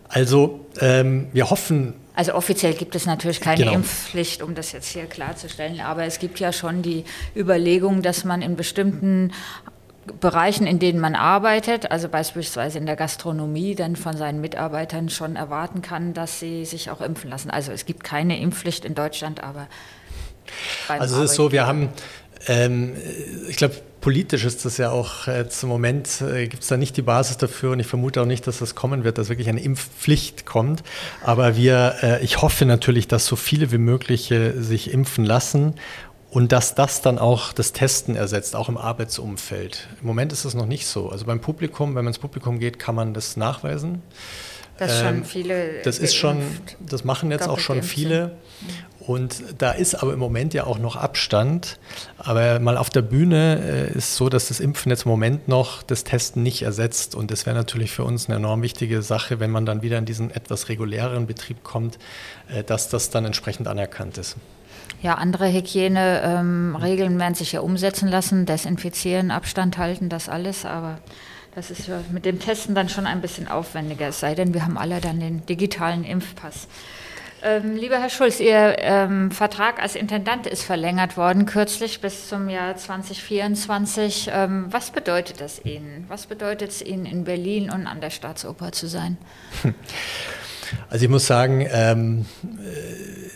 Also 0.08 0.66
ähm, 0.80 1.28
wir 1.32 1.50
hoffen. 1.50 1.94
Also 2.14 2.34
offiziell 2.34 2.74
gibt 2.74 2.94
es 2.94 3.06
natürlich 3.06 3.40
keine 3.40 3.64
genau. 3.64 3.74
Impfpflicht, 3.74 4.42
um 4.42 4.54
das 4.54 4.72
jetzt 4.72 4.88
hier 4.88 5.06
klarzustellen, 5.06 5.80
aber 5.80 6.04
es 6.04 6.18
gibt 6.20 6.38
ja 6.38 6.52
schon 6.52 6.82
die 6.82 7.04
Überlegung, 7.34 8.02
dass 8.02 8.24
man 8.24 8.40
in 8.40 8.54
bestimmten 8.54 9.32
Bereichen, 10.20 10.66
in 10.66 10.78
denen 10.78 11.00
man 11.00 11.14
arbeitet, 11.14 11.90
also 11.90 12.08
beispielsweise 12.08 12.78
in 12.78 12.86
der 12.86 12.96
Gastronomie, 12.96 13.74
dann 13.74 13.96
von 13.96 14.16
seinen 14.16 14.40
Mitarbeitern 14.40 15.08
schon 15.08 15.34
erwarten 15.34 15.82
kann, 15.82 16.12
dass 16.12 16.40
sie 16.40 16.64
sich 16.64 16.90
auch 16.90 17.00
impfen 17.00 17.30
lassen. 17.30 17.50
Also 17.50 17.72
es 17.72 17.86
gibt 17.86 18.04
keine 18.04 18.38
Impfpflicht 18.38 18.84
in 18.84 18.94
Deutschland, 18.94 19.42
aber. 19.42 19.66
Also 20.88 21.22
es 21.22 21.30
ist 21.30 21.36
so, 21.36 21.52
wir 21.52 21.66
haben, 21.66 21.88
ähm, 22.46 22.94
ich 23.48 23.56
glaube, 23.56 23.76
politisch 24.04 24.44
ist 24.44 24.66
das 24.66 24.76
ja 24.76 24.90
auch 24.90 25.28
jetzt 25.28 25.62
im 25.62 25.70
Moment, 25.70 26.20
äh, 26.20 26.46
gibt 26.46 26.62
es 26.62 26.68
da 26.68 26.76
nicht 26.76 26.94
die 26.98 27.02
Basis 27.02 27.38
dafür 27.38 27.70
und 27.70 27.80
ich 27.80 27.86
vermute 27.86 28.20
auch 28.20 28.26
nicht, 28.26 28.46
dass 28.46 28.58
das 28.58 28.74
kommen 28.74 29.02
wird, 29.02 29.16
dass 29.16 29.30
wirklich 29.30 29.48
eine 29.48 29.62
Impfpflicht 29.62 30.44
kommt. 30.44 30.82
Aber 31.22 31.56
wir, 31.56 31.94
äh, 32.02 32.22
ich 32.22 32.42
hoffe 32.42 32.66
natürlich, 32.66 33.08
dass 33.08 33.24
so 33.24 33.34
viele 33.34 33.72
wie 33.72 33.78
möglich 33.78 34.30
äh, 34.30 34.60
sich 34.60 34.92
impfen 34.92 35.24
lassen 35.24 35.76
und 36.28 36.52
dass 36.52 36.74
das 36.74 37.00
dann 37.00 37.18
auch 37.18 37.54
das 37.54 37.72
Testen 37.72 38.14
ersetzt, 38.14 38.56
auch 38.56 38.68
im 38.68 38.76
Arbeitsumfeld. 38.76 39.88
Im 40.02 40.06
Moment 40.06 40.34
ist 40.34 40.44
es 40.44 40.52
noch 40.52 40.66
nicht 40.66 40.86
so. 40.86 41.08
Also 41.08 41.24
beim 41.24 41.40
Publikum, 41.40 41.94
wenn 41.94 42.04
man 42.04 42.08
ins 42.08 42.18
Publikum 42.18 42.58
geht, 42.58 42.78
kann 42.78 42.94
man 42.94 43.14
das 43.14 43.38
nachweisen. 43.38 44.02
Das 44.76 44.98
schon 44.98 45.18
ähm, 45.18 45.24
viele. 45.24 45.82
Das 45.82 45.98
ist 45.98 46.14
schon, 46.14 46.42
das 46.80 47.04
machen 47.04 47.30
jetzt 47.30 47.48
auch 47.48 47.58
schon 47.58 47.82
viele. 47.82 48.36
Und 49.06 49.42
da 49.58 49.72
ist 49.72 49.94
aber 49.94 50.14
im 50.14 50.18
Moment 50.18 50.54
ja 50.54 50.64
auch 50.64 50.78
noch 50.78 50.96
Abstand. 50.96 51.78
Aber 52.16 52.58
mal 52.58 52.76
auf 52.78 52.90
der 52.90 53.02
Bühne 53.02 53.90
äh, 53.92 53.98
ist 53.98 54.16
so, 54.16 54.28
dass 54.28 54.48
das 54.48 54.60
Impfen 54.60 54.90
jetzt 54.90 55.04
im 55.04 55.10
Moment 55.10 55.46
noch 55.46 55.82
das 55.82 56.04
Testen 56.04 56.42
nicht 56.42 56.62
ersetzt. 56.62 57.14
Und 57.14 57.30
das 57.30 57.44
wäre 57.44 57.54
natürlich 57.56 57.92
für 57.92 58.04
uns 58.04 58.28
eine 58.28 58.36
enorm 58.36 58.62
wichtige 58.62 59.02
Sache, 59.02 59.40
wenn 59.40 59.50
man 59.50 59.66
dann 59.66 59.82
wieder 59.82 59.98
in 59.98 60.06
diesen 60.06 60.30
etwas 60.30 60.68
reguläreren 60.68 61.26
Betrieb 61.26 61.62
kommt, 61.64 61.98
äh, 62.48 62.64
dass 62.64 62.88
das 62.88 63.10
dann 63.10 63.24
entsprechend 63.24 63.68
anerkannt 63.68 64.16
ist. 64.16 64.36
Ja, 65.02 65.16
andere 65.16 65.52
Hygieneregeln 65.52 67.12
ähm, 67.12 67.18
werden 67.18 67.34
sich 67.34 67.52
ja 67.52 67.60
umsetzen 67.60 68.08
lassen, 68.08 68.46
desinfizieren, 68.46 69.30
Abstand 69.30 69.76
halten, 69.76 70.08
das 70.08 70.30
alles. 70.30 70.64
Aber 70.64 70.98
das 71.54 71.70
ist 71.70 71.88
ja 71.88 72.00
mit 72.10 72.24
dem 72.24 72.40
Testen 72.40 72.74
dann 72.74 72.88
schon 72.88 73.06
ein 73.06 73.20
bisschen 73.20 73.48
aufwendiger, 73.48 74.08
es 74.08 74.20
sei 74.20 74.34
denn, 74.34 74.54
wir 74.54 74.64
haben 74.64 74.78
alle 74.78 75.00
dann 75.00 75.20
den 75.20 75.44
digitalen 75.46 76.04
Impfpass. 76.04 76.68
Ähm, 77.46 77.76
lieber 77.76 78.00
Herr 78.00 78.08
Schulz, 78.08 78.40
Ihr 78.40 78.76
ähm, 78.78 79.30
Vertrag 79.30 79.82
als 79.82 79.96
Intendant 79.96 80.46
ist 80.46 80.62
verlängert 80.62 81.18
worden 81.18 81.44
kürzlich 81.44 82.00
bis 82.00 82.26
zum 82.30 82.48
Jahr 82.48 82.74
2024. 82.74 84.30
Ähm, 84.32 84.68
was 84.70 84.90
bedeutet 84.90 85.42
das 85.42 85.62
Ihnen? 85.62 86.06
Was 86.08 86.24
bedeutet 86.24 86.70
es 86.70 86.80
Ihnen, 86.80 87.04
in 87.04 87.24
Berlin 87.24 87.70
und 87.70 87.86
an 87.86 88.00
der 88.00 88.08
Staatsoper 88.10 88.72
zu 88.72 88.86
sein? 88.86 89.18
Also 90.88 91.04
ich 91.04 91.10
muss 91.10 91.26
sagen, 91.26 91.68
ähm, 91.70 92.24
äh, 92.42 93.30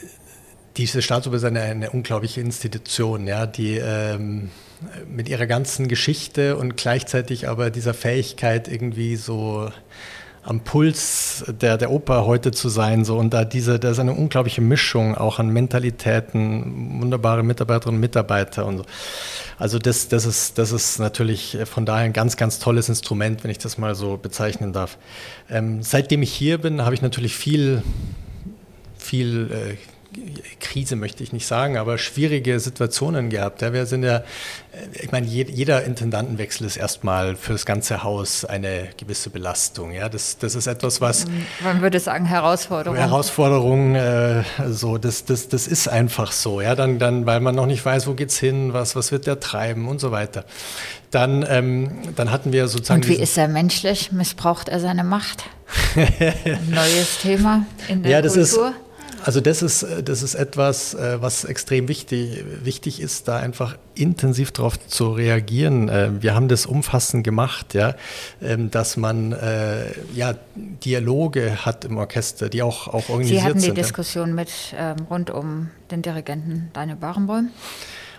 diese 0.77 1.03
Staatsoper 1.03 1.37
ist 1.37 1.45
eine, 1.45 1.61
eine, 1.61 1.91
unglaubliche 1.91 2.41
Institution, 2.41 3.29
ja, 3.29 3.47
die 3.47 3.77
ähm, 3.77 4.51
mit 5.07 5.29
ihrer 5.29 5.47
ganzen 5.47 5.89
Geschichte 5.89 6.57
und 6.57 6.77
gleichzeitig 6.77 7.47
aber 7.47 7.71
dieser 7.71 7.95
Fähigkeit 7.95 8.67
irgendwie 8.67 9.15
so 9.17 9.71
am 10.49 10.61
Puls 10.61 11.45
der, 11.61 11.77
der 11.77 11.91
Oper 11.91 12.25
heute 12.25 12.53
zu 12.53 12.71
sein. 12.71 13.05
So. 13.05 13.19
Und 13.19 13.35
da 13.35 13.45
diese, 13.45 13.79
da 13.79 13.91
ist 13.91 13.99
eine 13.99 14.15
unglaubliche 14.15 14.63
Mischung 14.63 15.15
auch 15.15 15.39
an 15.39 15.51
Mentalitäten, 15.51 17.03
wunderbare 17.03 17.43
Mitarbeiterinnen 17.43 17.99
und 17.99 18.01
Mitarbeiter 18.01 18.65
und 18.65 18.79
so. 18.79 18.85
Also 19.59 19.79
das, 19.79 20.09
das, 20.09 20.25
ist, 20.25 20.57
das 20.57 20.73
ist 20.73 21.01
natürlich 21.01 21.59
von 21.67 21.85
daher 21.85 22.07
ein 22.07 22.15
ganz, 22.15 22.39
ganz 22.39 22.59
tolles 22.61 22.89
Instrument, 22.89 23.45
wenn 23.45 23.51
ich 23.51 23.59
das 23.59 23.77
mal 23.77 23.95
so 23.95 24.17
bezeichnen 24.17 24.73
darf. 24.73 24.97
Ähm, 25.51 25.83
seitdem 25.83 26.23
ich 26.23 26.33
hier 26.33 26.57
bin, 26.57 26.83
habe 26.83 26.95
ich 26.95 27.03
natürlich 27.03 27.37
viel, 27.37 27.83
viel 28.97 29.51
äh, 29.53 29.98
Krise 30.61 30.97
möchte 30.97 31.23
ich 31.23 31.33
nicht 31.33 31.47
sagen, 31.47 31.77
aber 31.77 31.99
schwierige 31.99 32.61
Situationen 32.61 33.31
gehabt. 33.31 33.63
Ja, 33.63 33.73
wir 33.73 33.87
sind 33.87 34.03
ja, 34.03 34.19
äh, 34.19 34.23
ich 35.03 35.13
meine, 35.13 35.27
jeder 35.27 35.85
Intendantenwechsel 35.85 36.67
ist 36.67 36.77
erstmal 36.77 37.37
für 37.37 37.53
das 37.53 37.67
ganze 37.67 38.03
Haus 38.03 38.45
eine 38.45 38.89
gewisse 38.97 39.31
Belastung. 39.31 39.93
Ja, 39.93 40.09
das, 40.09 40.39
das 40.39 40.55
ist 40.55 40.67
etwas, 40.67 41.01
was. 41.01 41.27
Man 41.63 41.81
würde 41.83 42.01
sagen 42.01 42.25
Herausforderung. 42.25 42.97
Herausforderung, 42.99 43.95
äh, 43.95 44.45
so, 44.69 44.99
das, 44.99 45.25
das, 45.25 45.49
das 45.49 45.67
ist 45.67 45.89
einfach 45.89 46.33
so. 46.33 46.61
Ja, 46.61 46.75
dann, 46.75 46.99
dann, 46.99 47.27
weil 47.27 47.41
man 47.41 47.55
noch 47.55 47.67
nicht 47.67 47.85
weiß, 47.85 48.07
wo 48.07 48.15
geht's 48.15 48.39
hin, 48.39 48.73
was, 48.73 48.97
was 48.97 49.13
wird 49.13 49.27
der 49.27 49.41
treiben 49.41 49.89
und 49.89 50.01
so 50.01 50.11
weiter. 50.11 50.45
Dann, 51.11 51.45
ähm, 51.49 51.91
dann 52.17 52.31
hatten 52.31 52.53
wir 52.53 52.69
sozusagen. 52.69 53.03
Und 53.03 53.09
wie 53.09 53.15
ist 53.15 53.39
er 53.39 53.49
menschlich? 53.49 54.13
Missbraucht 54.13 54.69
er 54.69 54.81
seine 54.81 55.05
Macht? 55.05 55.45
Neues 56.71 57.19
Thema 57.23 57.67
in 57.89 58.03
der 58.03 58.13
ja, 58.13 58.23
das 58.23 58.35
Kultur. 58.35 58.69
Ist, 58.69 58.88
also 59.29 59.43
das 59.43 59.61
ist, 59.61 59.87
das 60.07 60.23
ist 60.23 60.35
etwas, 60.35 60.95
äh, 60.95 61.21
was 61.21 61.45
extrem 61.45 61.87
wichtig, 61.87 62.43
wichtig 62.65 62.99
ist, 62.99 63.29
da 63.29 63.37
einfach 63.37 63.77
intensiv 63.95 64.53
darauf 64.53 64.79
zu 64.87 65.13
reagieren. 65.13 65.91
Äh, 65.91 66.23
wir 66.23 66.35
haben 66.35 66.49
das 66.49 66.65
umfassend 66.65 67.25
gemacht, 67.25 67.75
ja, 67.75 67.95
ähm, 68.41 68.71
dass 68.71 68.97
man 68.97 69.33
äh, 69.33 69.93
ja, 70.15 70.35
Dialoge 70.57 71.67
hat 71.67 71.85
im 71.85 71.99
Orchester, 71.99 72.49
die 72.49 72.63
auch, 72.63 72.89
auch 72.89 73.11
organisiert 73.11 73.27
sind. 73.27 73.29
Sie 73.29 73.43
hatten 73.43 73.59
die 73.59 73.65
sind, 73.67 73.77
Diskussion 73.77 74.35
mit 74.35 74.49
ähm, 74.75 74.97
rund 75.11 75.29
um 75.29 75.69
den 75.91 76.01
Dirigenten 76.01 76.71
Daniel 76.73 76.97
Barenboim? 76.97 77.51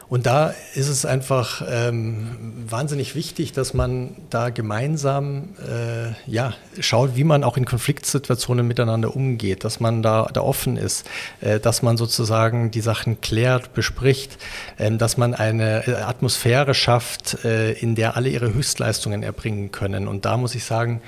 Und 0.10 0.26
da 0.26 0.56
ist 0.74 0.90
es 0.90 1.06
einfach 1.06 1.62
ähm, 1.70 2.36
wahnsinnig 2.68 3.14
wichtig, 3.14 3.54
dass 3.54 3.76
man 3.76 4.16
da 4.32 4.50
gemeinsam 4.50 5.50
äh, 5.60 6.14
ja, 6.26 6.56
schaut, 6.80 7.16
wie 7.16 7.24
man 7.24 7.44
auch 7.44 7.58
in 7.58 7.66
Konfliktsituationen 7.66 8.68
miteinander 8.68 9.16
umgeht, 9.16 9.64
dass 9.64 9.80
man 9.80 10.02
da, 10.02 10.28
da 10.34 10.42
offen 10.42 10.78
ist, 10.78 11.08
äh, 11.42 11.60
dass 11.60 11.84
man 11.84 11.96
sozusagen 11.96 12.72
die 12.72 12.82
Sachen 12.82 13.22
klärt, 13.22 13.76
bespricht, 13.76 14.40
äh, 14.78 14.92
dass 14.92 15.18
man 15.18 15.36
eine 15.36 15.88
äh, 15.88 15.94
Atmosphäre 15.94 16.74
schafft, 16.74 17.46
äh, 17.46 17.74
in 17.74 17.94
der 17.94 18.18
alle 18.18 18.30
ihre 18.30 18.52
Höchstleistungen 18.52 19.22
erbringen 19.22 19.72
können. 19.72 20.08
Und 20.08 20.26
da 20.26 20.38
muss 20.38 20.56
ich 20.56 20.64
sagen, 20.64 21.02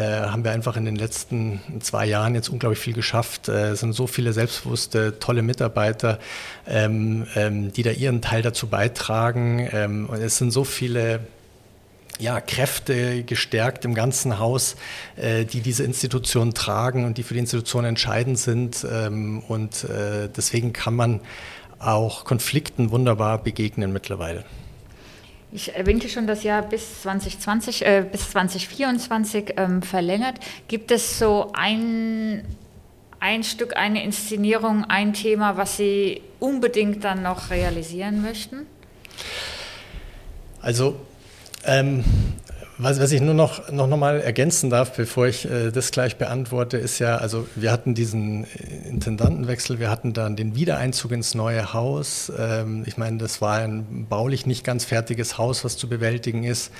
haben 0.00 0.44
wir 0.44 0.52
einfach 0.52 0.76
in 0.76 0.84
den 0.84 0.96
letzten 0.96 1.60
zwei 1.80 2.06
Jahren 2.06 2.34
jetzt 2.34 2.48
unglaublich 2.48 2.78
viel 2.78 2.94
geschafft. 2.94 3.48
Äh, 3.48 3.70
es 3.70 3.80
sind 3.80 3.92
so 3.92 4.06
viele 4.06 4.32
selbstbewusste, 4.32 5.18
tolle 5.18 5.42
Mitarbeiter, 5.42 6.18
ähm, 6.66 7.26
ähm, 7.34 7.72
die 7.72 7.82
da 7.82 7.90
ihren 7.90 8.22
Teil 8.22 8.42
dazu 8.42 8.68
beitragen. 8.68 9.68
Ähm, 9.72 10.08
und 10.08 10.20
es 10.20 10.38
sind 10.38 10.50
so 10.50 10.64
viele 10.64 11.20
ja, 12.18 12.40
Kräfte 12.40 13.22
gestärkt 13.24 13.84
im 13.84 13.94
ganzen 13.94 14.38
Haus, 14.38 14.76
äh, 15.16 15.44
die 15.44 15.60
diese 15.60 15.84
Institution 15.84 16.54
tragen 16.54 17.04
und 17.04 17.18
die 17.18 17.22
für 17.22 17.34
die 17.34 17.40
Institution 17.40 17.84
entscheidend 17.84 18.38
sind. 18.38 18.86
Ähm, 18.90 19.40
und 19.48 19.84
äh, 19.84 20.28
deswegen 20.34 20.72
kann 20.72 20.94
man 20.94 21.20
auch 21.78 22.24
Konflikten 22.24 22.90
wunderbar 22.90 23.42
begegnen 23.42 23.92
mittlerweile. 23.92 24.44
Ich 25.54 25.74
erwähnte 25.74 26.08
schon 26.08 26.26
das 26.26 26.44
Jahr 26.44 26.62
bis 26.62 27.02
2020, 27.02 27.84
äh, 27.84 28.06
bis 28.10 28.30
2024 28.30 29.54
ähm, 29.58 29.82
verlängert. 29.82 30.36
Gibt 30.66 30.90
es 30.90 31.18
so 31.18 31.50
ein, 31.52 32.42
ein 33.20 33.44
Stück, 33.44 33.76
eine 33.76 34.02
Inszenierung, 34.02 34.86
ein 34.86 35.12
Thema, 35.12 35.58
was 35.58 35.76
Sie 35.76 36.22
unbedingt 36.40 37.04
dann 37.04 37.22
noch 37.22 37.50
realisieren 37.50 38.22
möchten? 38.22 38.66
Also 40.62 40.96
ähm, 41.66 42.02
was, 42.82 43.00
was 43.00 43.12
ich 43.12 43.20
nur 43.20 43.34
noch, 43.34 43.70
noch, 43.70 43.86
noch 43.86 43.96
mal 43.96 44.20
ergänzen 44.20 44.70
darf, 44.70 44.96
bevor 44.96 45.26
ich 45.26 45.44
äh, 45.44 45.70
das 45.70 45.90
gleich 45.90 46.16
beantworte, 46.16 46.76
ist 46.76 46.98
ja, 46.98 47.16
also 47.16 47.46
wir 47.54 47.70
hatten 47.70 47.94
diesen 47.94 48.44
äh, 48.44 48.88
Intendantenwechsel, 48.88 49.78
wir 49.78 49.90
hatten 49.90 50.12
dann 50.12 50.36
den 50.36 50.54
Wiedereinzug 50.54 51.12
ins 51.12 51.34
neue 51.34 51.72
Haus. 51.72 52.32
Ähm, 52.36 52.84
ich 52.86 52.96
meine, 52.96 53.18
das 53.18 53.40
war 53.40 53.58
ein 53.58 54.06
baulich 54.08 54.46
nicht 54.46 54.64
ganz 54.64 54.84
fertiges 54.84 55.38
Haus, 55.38 55.64
was 55.64 55.76
zu 55.76 55.88
bewältigen 55.88 56.44
ist. 56.44 56.72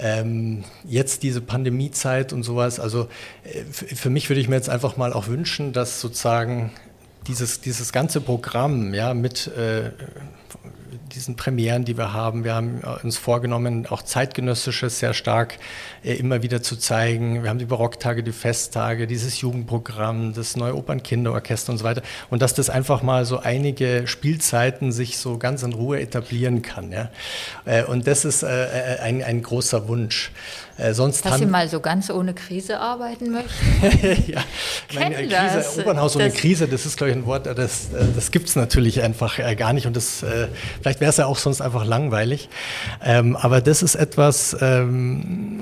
Ähm, 0.00 0.64
jetzt 0.84 1.22
diese 1.22 1.40
Pandemiezeit 1.40 2.32
und 2.32 2.42
sowas. 2.42 2.78
Also 2.80 3.08
äh, 3.44 3.64
für 3.72 4.10
mich 4.10 4.28
würde 4.28 4.40
ich 4.40 4.48
mir 4.48 4.56
jetzt 4.56 4.68
einfach 4.68 4.96
mal 4.96 5.12
auch 5.12 5.28
wünschen, 5.28 5.72
dass 5.72 6.00
sozusagen 6.00 6.72
dieses, 7.26 7.60
dieses 7.60 7.92
ganze 7.92 8.20
Programm 8.20 8.94
ja, 8.94 9.14
mit 9.14 9.48
äh, 9.48 9.90
diesen 11.18 11.34
Premieren, 11.34 11.84
die 11.84 11.98
wir 11.98 12.12
haben. 12.12 12.44
Wir 12.44 12.54
haben 12.54 12.80
uns 13.02 13.18
vorgenommen, 13.18 13.86
auch 13.86 14.02
zeitgenössisches 14.02 15.00
sehr 15.00 15.14
stark 15.14 15.58
äh, 16.04 16.14
immer 16.14 16.42
wieder 16.42 16.62
zu 16.62 16.76
zeigen. 16.76 17.42
Wir 17.42 17.50
haben 17.50 17.58
die 17.58 17.64
Barocktage, 17.64 18.22
die 18.22 18.32
Festtage, 18.32 19.08
dieses 19.08 19.40
Jugendprogramm, 19.40 20.32
das 20.32 20.56
neue 20.56 20.76
Opernkinderorchester 20.76 21.72
und 21.72 21.78
so 21.78 21.84
weiter. 21.84 22.02
Und 22.30 22.40
dass 22.40 22.54
das 22.54 22.70
einfach 22.70 23.02
mal 23.02 23.24
so 23.24 23.38
einige 23.38 24.06
Spielzeiten 24.06 24.92
sich 24.92 25.18
so 25.18 25.38
ganz 25.38 25.64
in 25.64 25.72
Ruhe 25.72 26.00
etablieren 26.00 26.62
kann. 26.62 26.92
Ja? 26.92 27.10
Äh, 27.64 27.82
und 27.82 28.06
das 28.06 28.24
ist 28.24 28.44
äh, 28.44 28.98
ein, 29.02 29.22
ein 29.24 29.42
großer 29.42 29.88
Wunsch. 29.88 30.30
Äh, 30.78 30.94
sonst 30.94 31.26
Dass 31.26 31.38
Sie 31.38 31.46
mal 31.46 31.68
so 31.68 31.80
ganz 31.80 32.08
ohne 32.08 32.34
Krise 32.34 32.78
arbeiten 32.80 33.30
möchten? 33.32 34.30
ja, 34.30 34.40
meine, 34.94 35.16
Krise, 35.16 35.28
das. 35.28 35.78
Opernhaus 35.78 36.16
ohne 36.16 36.30
Krise, 36.30 36.68
das 36.68 36.86
ist, 36.86 36.96
glaube 36.96 37.10
ich, 37.10 37.16
ein 37.16 37.26
Wort, 37.26 37.46
das, 37.46 37.88
das 38.14 38.30
gibt 38.30 38.48
es 38.48 38.56
natürlich 38.56 39.02
einfach 39.02 39.38
gar 39.56 39.72
nicht 39.72 39.86
und 39.86 39.96
das, 39.96 40.24
vielleicht 40.80 41.00
wäre 41.00 41.10
es 41.10 41.16
ja 41.16 41.26
auch 41.26 41.36
sonst 41.38 41.60
einfach 41.60 41.84
langweilig. 41.84 42.48
Ähm, 43.04 43.36
aber 43.36 43.60
das 43.60 43.82
ist 43.82 43.96
etwas, 43.96 44.56
ähm, 44.60 45.60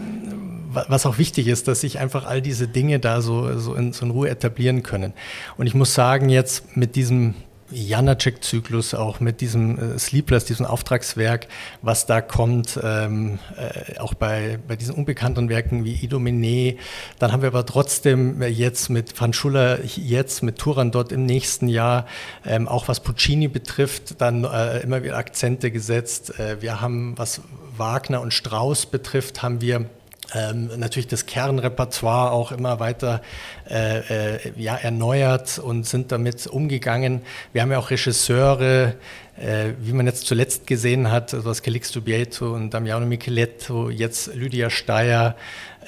was 0.88 1.06
auch 1.06 1.18
wichtig 1.18 1.48
ist, 1.48 1.68
dass 1.68 1.80
sich 1.80 1.98
einfach 1.98 2.26
all 2.26 2.42
diese 2.42 2.68
Dinge 2.68 2.98
da 2.98 3.20
so, 3.20 3.58
so, 3.58 3.74
in, 3.74 3.92
so 3.92 4.04
in 4.04 4.10
Ruhe 4.10 4.28
etablieren 4.28 4.82
können. 4.82 5.14
Und 5.56 5.66
ich 5.66 5.74
muss 5.74 5.94
sagen, 5.94 6.28
jetzt 6.28 6.76
mit 6.76 6.96
diesem 6.96 7.34
Janacek-Zyklus, 7.70 8.94
auch 8.94 9.20
mit 9.20 9.40
diesem 9.40 9.78
äh, 9.78 9.98
Sleepless, 9.98 10.44
diesem 10.44 10.66
Auftragswerk, 10.66 11.48
was 11.82 12.06
da 12.06 12.20
kommt, 12.20 12.78
ähm, 12.82 13.38
äh, 13.56 13.98
auch 13.98 14.14
bei, 14.14 14.58
bei 14.66 14.76
diesen 14.76 14.94
unbekannten 14.94 15.48
Werken 15.48 15.84
wie 15.84 15.94
Idomene. 15.94 16.76
Dann 17.18 17.32
haben 17.32 17.42
wir 17.42 17.48
aber 17.48 17.66
trotzdem 17.66 18.42
jetzt 18.42 18.88
mit 18.90 19.12
Franz 19.12 19.36
Schuller, 19.36 19.80
jetzt 19.84 20.42
mit 20.42 20.58
Turandot 20.58 21.12
im 21.12 21.26
nächsten 21.26 21.68
Jahr, 21.68 22.06
ähm, 22.44 22.68
auch 22.68 22.88
was 22.88 23.00
Puccini 23.00 23.48
betrifft, 23.48 24.20
dann 24.20 24.44
äh, 24.44 24.80
immer 24.80 25.02
wieder 25.02 25.16
Akzente 25.16 25.70
gesetzt. 25.70 26.38
Äh, 26.38 26.62
wir 26.62 26.80
haben, 26.80 27.16
was 27.16 27.40
Wagner 27.76 28.20
und 28.20 28.32
Strauss 28.32 28.86
betrifft, 28.86 29.42
haben 29.42 29.60
wir 29.60 29.86
ähm, 30.34 30.70
natürlich 30.76 31.06
das 31.06 31.26
Kernrepertoire 31.26 32.32
auch 32.32 32.52
immer 32.52 32.80
weiter 32.80 33.22
äh, 33.70 34.34
äh, 34.34 34.52
ja, 34.56 34.76
erneuert 34.76 35.58
und 35.58 35.86
sind 35.86 36.10
damit 36.12 36.46
umgegangen. 36.46 37.22
Wir 37.52 37.62
haben 37.62 37.70
ja 37.70 37.78
auch 37.78 37.90
Regisseure, 37.90 38.94
äh, 39.36 39.70
wie 39.80 39.92
man 39.92 40.06
jetzt 40.06 40.26
zuletzt 40.26 40.66
gesehen 40.66 41.10
hat, 41.10 41.32
also 41.32 41.48
was 41.48 41.62
Calixto 41.62 42.00
Bieto 42.00 42.54
und 42.54 42.70
Damiano 42.70 43.06
Micheletto, 43.06 43.90
jetzt 43.90 44.34
Lydia 44.34 44.70
Steyer, 44.70 45.36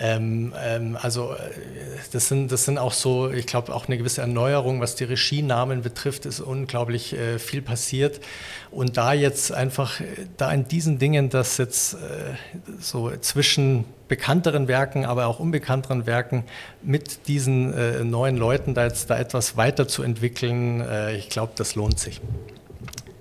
ähm, 0.01 0.55
ähm, 0.65 0.97
also 1.01 1.33
äh, 1.33 1.37
das 2.13 2.29
sind, 2.29 2.53
das 2.53 2.65
sind 2.65 2.79
auch 2.79 2.93
so, 2.93 3.31
ich 3.31 3.47
glaube, 3.47 3.75
auch 3.75 3.89
eine 3.89 3.99
gewisse 3.99 4.21
Erneuerung, 4.21 4.81
was 4.81 4.95
die 4.95 5.05
Regienamen 5.05 5.83
betrifft, 5.83 6.25
ist 6.25 6.41
unglaublich 6.41 7.15
äh, 7.15 7.41
viel 7.41 7.63
passiert. 7.63 8.21
Und 8.71 8.97
da 8.97 9.13
jetzt 9.13 9.51
einfach, 9.51 10.01
da 10.37 10.53
in 10.53 10.69
diesen 10.69 11.01
Dingen, 11.01 11.31
dass 11.31 11.59
jetzt 11.59 11.95
äh, 11.95 11.97
so 12.79 13.11
zwischen 13.17 13.87
bekannteren 14.09 14.69
Werken, 14.69 15.05
aber 15.05 15.27
auch 15.27 15.39
unbekannteren 15.39 16.07
Werken 16.07 16.45
mit 16.83 17.29
diesen 17.29 17.73
äh, 17.75 18.05
neuen 18.05 18.37
Leuten 18.37 18.75
da 18.75 18.85
jetzt 18.85 19.11
da 19.11 19.19
etwas 19.19 19.57
weiterzuentwickeln, 19.57 20.81
äh, 20.81 21.17
ich 21.17 21.29
glaube, 21.29 21.53
das 21.57 21.75
lohnt 21.75 21.99
sich. 21.99 22.21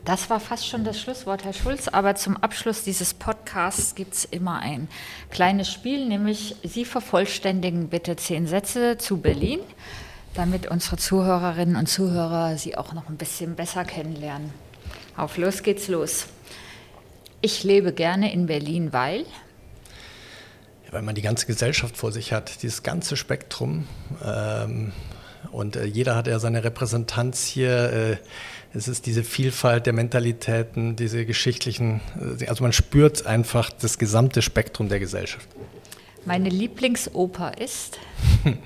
Das 0.08 0.30
war 0.30 0.40
fast 0.40 0.66
schon 0.66 0.86
das 0.86 1.02
Schlusswort, 1.02 1.44
Herr 1.44 1.52
Schulz. 1.52 1.90
Aber 1.90 2.16
zum 2.16 2.38
Abschluss 2.38 2.84
dieses 2.84 3.14
Podcasts 3.14 3.94
gibt 3.94 4.14
es 4.14 4.24
immer 4.24 4.60
ein 4.60 4.88
kleines 5.32 5.70
Spiel, 5.70 6.08
nämlich 6.08 6.56
Sie 6.64 6.86
vervollständigen 6.86 7.90
bitte 7.90 8.16
zehn 8.16 8.48
Sätze 8.48 8.98
zu 8.98 9.18
Berlin, 9.18 9.60
damit 10.34 10.72
unsere 10.72 10.96
Zuhörerinnen 10.96 11.76
und 11.76 11.88
Zuhörer 11.88 12.58
Sie 12.58 12.78
auch 12.78 12.94
noch 12.94 13.10
ein 13.10 13.18
bisschen 13.18 13.56
besser 13.56 13.84
kennenlernen. 13.84 14.52
Auf 15.18 15.38
los 15.38 15.62
geht's 15.62 15.90
los. 15.90 16.28
Ich 17.42 17.66
lebe 17.66 17.92
gerne 17.92 18.32
in 18.32 18.46
Berlin, 18.46 18.94
weil. 18.94 19.26
Weil 20.92 21.02
man 21.02 21.16
die 21.16 21.22
ganze 21.22 21.46
Gesellschaft 21.48 21.98
vor 21.98 22.12
sich 22.12 22.32
hat, 22.34 22.64
dieses 22.64 22.84
ganze 22.84 23.18
Spektrum. 23.18 23.88
Ähm, 24.24 24.94
und 25.52 25.76
äh, 25.76 25.86
jeder 25.86 26.16
hat 26.16 26.28
ja 26.28 26.40
seine 26.40 26.64
Repräsentanz 26.64 27.46
hier. 27.46 27.92
Äh, 27.92 28.18
es 28.74 28.88
ist 28.88 29.06
diese 29.06 29.24
Vielfalt 29.24 29.86
der 29.86 29.94
Mentalitäten, 29.94 30.96
diese 30.96 31.26
geschichtlichen, 31.26 32.02
äh, 32.40 32.48
also 32.48 32.64
man 32.64 32.74
spürt 32.74 33.26
einfach 33.26 33.70
das 33.72 33.98
gesamte 33.98 34.42
Spektrum 34.42 34.90
der 34.90 35.00
Gesellschaft. 35.00 35.48
Meine 36.26 36.50
Lieblingsoper 36.50 37.58
ist? 37.58 38.00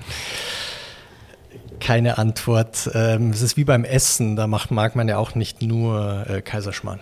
Keine 1.80 2.18
Antwort. 2.18 2.90
Ähm, 2.94 3.30
es 3.30 3.42
ist 3.42 3.56
wie 3.56 3.64
beim 3.64 3.84
Essen, 3.84 4.36
da 4.36 4.46
macht, 4.46 4.70
mag 4.70 4.96
man 4.96 5.08
ja 5.08 5.18
auch 5.18 5.34
nicht 5.34 5.62
nur 5.62 6.26
äh, 6.28 6.42
Kaiserschmarrn. 6.42 7.00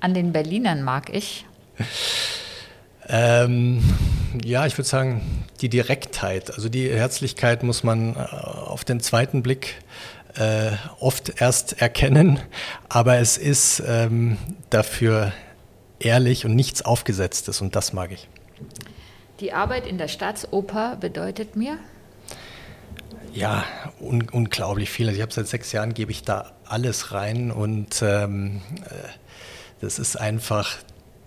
An 0.00 0.14
den 0.14 0.32
Berlinern 0.32 0.82
mag 0.82 1.14
ich? 1.14 1.46
Ähm, 3.08 3.82
ja, 4.44 4.66
ich 4.66 4.78
würde 4.78 4.88
sagen, 4.88 5.44
die 5.60 5.68
Direktheit, 5.68 6.54
also 6.54 6.68
die 6.68 6.90
Herzlichkeit 6.90 7.62
muss 7.62 7.84
man 7.84 8.16
äh, 8.16 8.18
auf 8.18 8.84
den 8.84 9.00
zweiten 9.00 9.42
Blick 9.42 9.76
äh, 10.36 10.72
oft 10.98 11.40
erst 11.40 11.80
erkennen, 11.80 12.40
aber 12.88 13.18
es 13.18 13.36
ist 13.36 13.82
ähm, 13.86 14.38
dafür 14.70 15.32
ehrlich 15.98 16.44
und 16.44 16.54
nichts 16.54 16.82
Aufgesetztes 16.82 17.60
und 17.60 17.76
das 17.76 17.92
mag 17.92 18.12
ich. 18.12 18.28
Die 19.40 19.52
Arbeit 19.52 19.86
in 19.86 19.98
der 19.98 20.08
Staatsoper 20.08 20.96
bedeutet 20.96 21.56
mir? 21.56 21.78
Ja, 23.34 23.64
un 23.98 24.28
unglaublich 24.30 24.90
viel. 24.90 25.08
Also 25.08 25.16
ich 25.16 25.22
habe 25.22 25.32
seit 25.32 25.48
sechs 25.48 25.72
Jahren 25.72 25.94
gebe 25.94 26.10
ich 26.12 26.22
da 26.22 26.52
alles 26.64 27.12
rein 27.12 27.50
und 27.50 28.02
ähm, 28.02 28.60
äh, 28.84 29.08
das 29.80 29.98
ist 29.98 30.16
einfach 30.16 30.76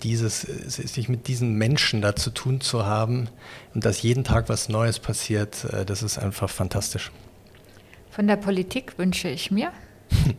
dieses, 0.03 0.41
sich 0.41 1.09
mit 1.09 1.27
diesen 1.27 1.55
Menschen 1.55 2.01
da 2.01 2.15
zu 2.15 2.29
tun 2.29 2.61
zu 2.61 2.85
haben 2.85 3.29
und 3.73 3.85
dass 3.85 4.01
jeden 4.01 4.23
Tag 4.23 4.49
was 4.49 4.69
Neues 4.69 4.99
passiert, 4.99 5.65
äh, 5.65 5.85
das 5.85 6.03
ist 6.03 6.17
einfach 6.17 6.49
fantastisch. 6.49 7.11
Von 8.11 8.27
der 8.27 8.37
Politik 8.37 8.97
wünsche 8.97 9.29
ich 9.29 9.51
mir, 9.51 9.71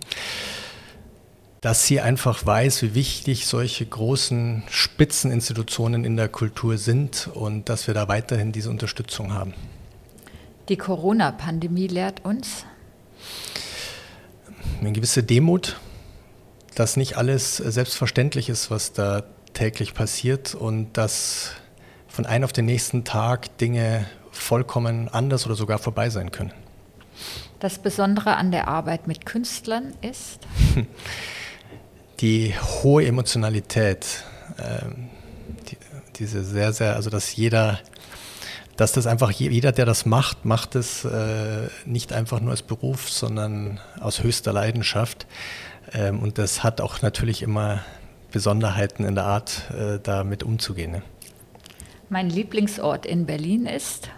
dass 1.60 1.86
sie 1.86 2.00
einfach 2.00 2.46
weiß, 2.46 2.82
wie 2.82 2.94
wichtig 2.94 3.46
solche 3.46 3.84
großen 3.84 4.62
Spitzeninstitutionen 4.70 6.04
in 6.04 6.16
der 6.16 6.28
Kultur 6.28 6.78
sind 6.78 7.28
und 7.34 7.68
dass 7.68 7.86
wir 7.86 7.94
da 7.94 8.08
weiterhin 8.08 8.52
diese 8.52 8.70
Unterstützung 8.70 9.32
haben. 9.32 9.52
Die 10.68 10.76
Corona-Pandemie 10.76 11.86
lehrt 11.86 12.24
uns 12.24 12.64
eine 14.80 14.92
gewisse 14.92 15.22
Demut, 15.22 15.78
dass 16.74 16.96
nicht 16.96 17.16
alles 17.16 17.56
selbstverständlich 17.56 18.48
ist, 18.48 18.70
was 18.70 18.92
da 18.92 19.24
täglich 19.56 19.94
passiert 19.94 20.54
und 20.54 20.92
dass 20.98 21.52
von 22.08 22.26
einem 22.26 22.44
auf 22.44 22.52
den 22.52 22.66
nächsten 22.66 23.04
Tag 23.04 23.56
Dinge 23.58 24.06
vollkommen 24.30 25.08
anders 25.08 25.46
oder 25.46 25.54
sogar 25.54 25.78
vorbei 25.78 26.10
sein 26.10 26.30
können. 26.30 26.52
Das 27.58 27.78
Besondere 27.78 28.36
an 28.36 28.50
der 28.50 28.68
Arbeit 28.68 29.06
mit 29.06 29.24
Künstlern 29.24 29.94
ist? 30.02 30.46
Die 32.20 32.54
hohe 32.82 33.06
Emotionalität. 33.06 34.24
Ähm, 34.58 35.08
die, 35.68 35.76
diese 36.16 36.44
sehr, 36.44 36.72
sehr, 36.72 36.96
also 36.96 37.10
dass 37.10 37.36
jeder, 37.36 37.78
dass 38.76 38.92
das 38.92 39.06
einfach 39.06 39.30
jeder, 39.30 39.72
der 39.72 39.84
das 39.84 40.06
macht, 40.06 40.44
macht 40.46 40.74
es 40.76 41.04
äh, 41.04 41.68
nicht 41.84 42.12
einfach 42.14 42.40
nur 42.40 42.52
als 42.52 42.62
Beruf, 42.62 43.10
sondern 43.10 43.80
aus 44.00 44.22
höchster 44.22 44.52
Leidenschaft. 44.52 45.26
Ähm, 45.92 46.20
und 46.20 46.38
das 46.38 46.62
hat 46.62 46.80
auch 46.80 47.02
natürlich 47.02 47.42
immer 47.42 47.84
Besonderheiten 48.36 49.06
in 49.06 49.14
der 49.14 49.24
Art, 49.24 49.62
äh, 49.70 49.98
damit 49.98 50.42
umzugehen. 50.42 50.92
Ne? 50.92 51.02
Mein 52.10 52.28
Lieblingsort 52.28 53.06
in 53.06 53.24
Berlin 53.24 53.64
ist? 53.64 54.10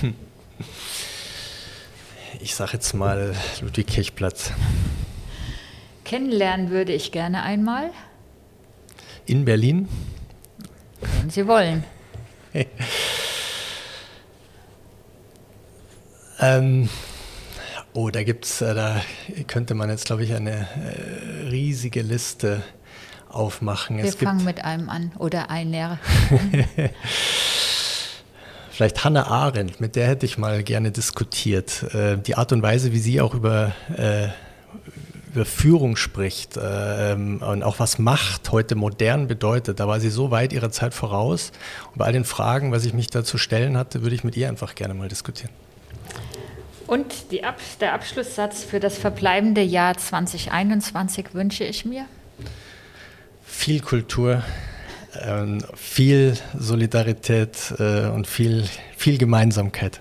ich 2.40 2.54
sage 2.54 2.72
jetzt 2.72 2.94
mal 2.94 3.34
Ludwig-Kirchplatz. 3.60 4.52
Kennenlernen 6.04 6.70
würde 6.70 6.94
ich 6.94 7.12
gerne 7.12 7.42
einmal. 7.42 7.90
In 9.26 9.44
Berlin? 9.44 9.90
Wenn 11.20 11.28
Sie 11.28 11.46
wollen. 11.46 11.84
ähm, 16.40 16.88
oh, 17.92 18.08
da 18.08 18.22
gibt's, 18.22 18.62
äh, 18.62 18.74
da 18.74 19.02
könnte 19.46 19.74
man 19.74 19.90
jetzt, 19.90 20.06
glaube 20.06 20.24
ich, 20.24 20.32
eine 20.32 20.60
äh, 20.60 21.48
riesige 21.50 22.00
Liste 22.00 22.62
aufmachen. 23.36 23.98
Wir 23.98 24.04
es 24.04 24.16
fangen 24.16 24.44
mit 24.44 24.64
einem 24.64 24.88
an 24.88 25.12
oder 25.18 25.50
einer. 25.50 25.98
Vielleicht 28.70 29.04
Hannah 29.04 29.26
Arendt, 29.28 29.80
mit 29.80 29.96
der 29.96 30.06
hätte 30.06 30.26
ich 30.26 30.36
mal 30.36 30.62
gerne 30.62 30.90
diskutiert. 30.90 31.82
Äh, 31.94 32.18
die 32.18 32.34
Art 32.34 32.52
und 32.52 32.62
Weise, 32.62 32.92
wie 32.92 32.98
sie 32.98 33.22
auch 33.22 33.32
über, 33.32 33.72
äh, 33.96 34.28
über 35.32 35.46
Führung 35.46 35.96
spricht 35.96 36.58
ähm, 36.62 37.40
und 37.40 37.62
auch 37.62 37.78
was 37.78 37.98
Macht 37.98 38.52
heute 38.52 38.74
modern 38.74 39.28
bedeutet, 39.28 39.80
da 39.80 39.88
war 39.88 39.98
sie 39.98 40.10
so 40.10 40.30
weit 40.30 40.52
ihrer 40.52 40.70
Zeit 40.70 40.92
voraus. 40.92 41.52
Und 41.92 41.98
bei 41.98 42.04
all 42.04 42.12
den 42.12 42.26
Fragen, 42.26 42.70
was 42.70 42.84
ich 42.84 42.92
mich 42.92 43.08
dazu 43.08 43.38
stellen 43.38 43.78
hatte, 43.78 44.02
würde 44.02 44.14
ich 44.14 44.24
mit 44.24 44.36
ihr 44.36 44.46
einfach 44.46 44.74
gerne 44.74 44.92
mal 44.92 45.08
diskutieren. 45.08 45.52
Und 46.86 47.14
Ab 47.42 47.58
der 47.80 47.94
Abschlusssatz 47.94 48.62
für 48.62 48.78
das 48.78 48.98
verbleibende 48.98 49.62
Jahr 49.62 49.96
2021 49.96 51.34
wünsche 51.34 51.64
ich 51.64 51.84
mir? 51.84 52.04
Viel 53.48 53.80
Kultur, 53.80 54.42
ähm, 55.22 55.62
viel 55.74 56.36
Solidarität 56.58 57.74
äh, 57.78 58.08
und 58.08 58.26
viel, 58.26 58.68
viel 58.96 59.18
Gemeinsamkeit. 59.18 60.00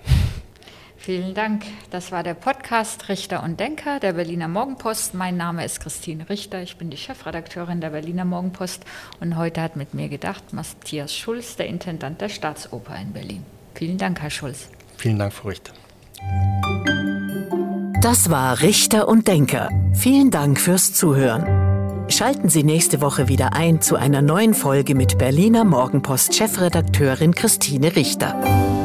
Vielen 0.98 1.36
Dank. 1.36 1.64
Das 1.92 2.12
war 2.12 2.24
der 2.24 2.34
Podcast 2.34 3.10
Richter 3.10 3.44
und 3.44 3.60
Denker 3.60 4.00
der 4.00 4.14
Berliner 4.14 4.48
Morgenpost. 4.48 5.14
Mein 5.14 5.38
Name 5.38 5.64
ist 5.64 5.80
Christine 5.80 6.28
Richter. 6.28 6.64
Ich 6.64 6.78
bin 6.78 6.90
die 6.90 6.98
Chefredakteurin 6.98 7.80
der 7.80 7.92
Berliner 7.92 8.26
Morgenpost. 8.26 8.84
Und 9.20 9.38
heute 9.38 9.62
hat 9.62 9.76
mit 9.76 9.94
mir 9.94 10.10
gedacht 10.10 10.52
Matthias 10.52 11.16
Schulz, 11.16 11.56
der 11.58 11.68
Intendant 11.68 12.22
der 12.22 12.30
Staatsoper 12.30 13.00
in 13.00 13.14
Berlin. 13.14 13.44
Vielen 13.76 14.00
Dank, 14.00 14.20
Herr 14.20 14.32
Schulz. 14.32 14.70
Vielen 14.98 15.20
Dank, 15.20 15.34
Frau 15.34 15.50
Richter. 15.50 15.74
Das 18.02 18.32
war 18.32 18.62
Richter 18.62 19.08
und 19.08 19.28
Denker. 19.28 19.70
Vielen 19.94 20.32
Dank 20.32 20.60
fürs 20.60 20.94
Zuhören. 20.94 21.65
Schalten 22.08 22.50
Sie 22.50 22.64
nächste 22.64 23.02
Woche 23.02 23.28
wieder 23.28 23.54
ein 23.54 23.82
zu 23.82 23.96
einer 23.96 24.22
neuen 24.22 24.54
Folge 24.54 24.96
mit 24.96 25.18
Berliner 25.18 25.64
Morgenpost-Chefredakteurin 25.66 27.34
Christine 27.34 27.96
Richter. 27.96 28.85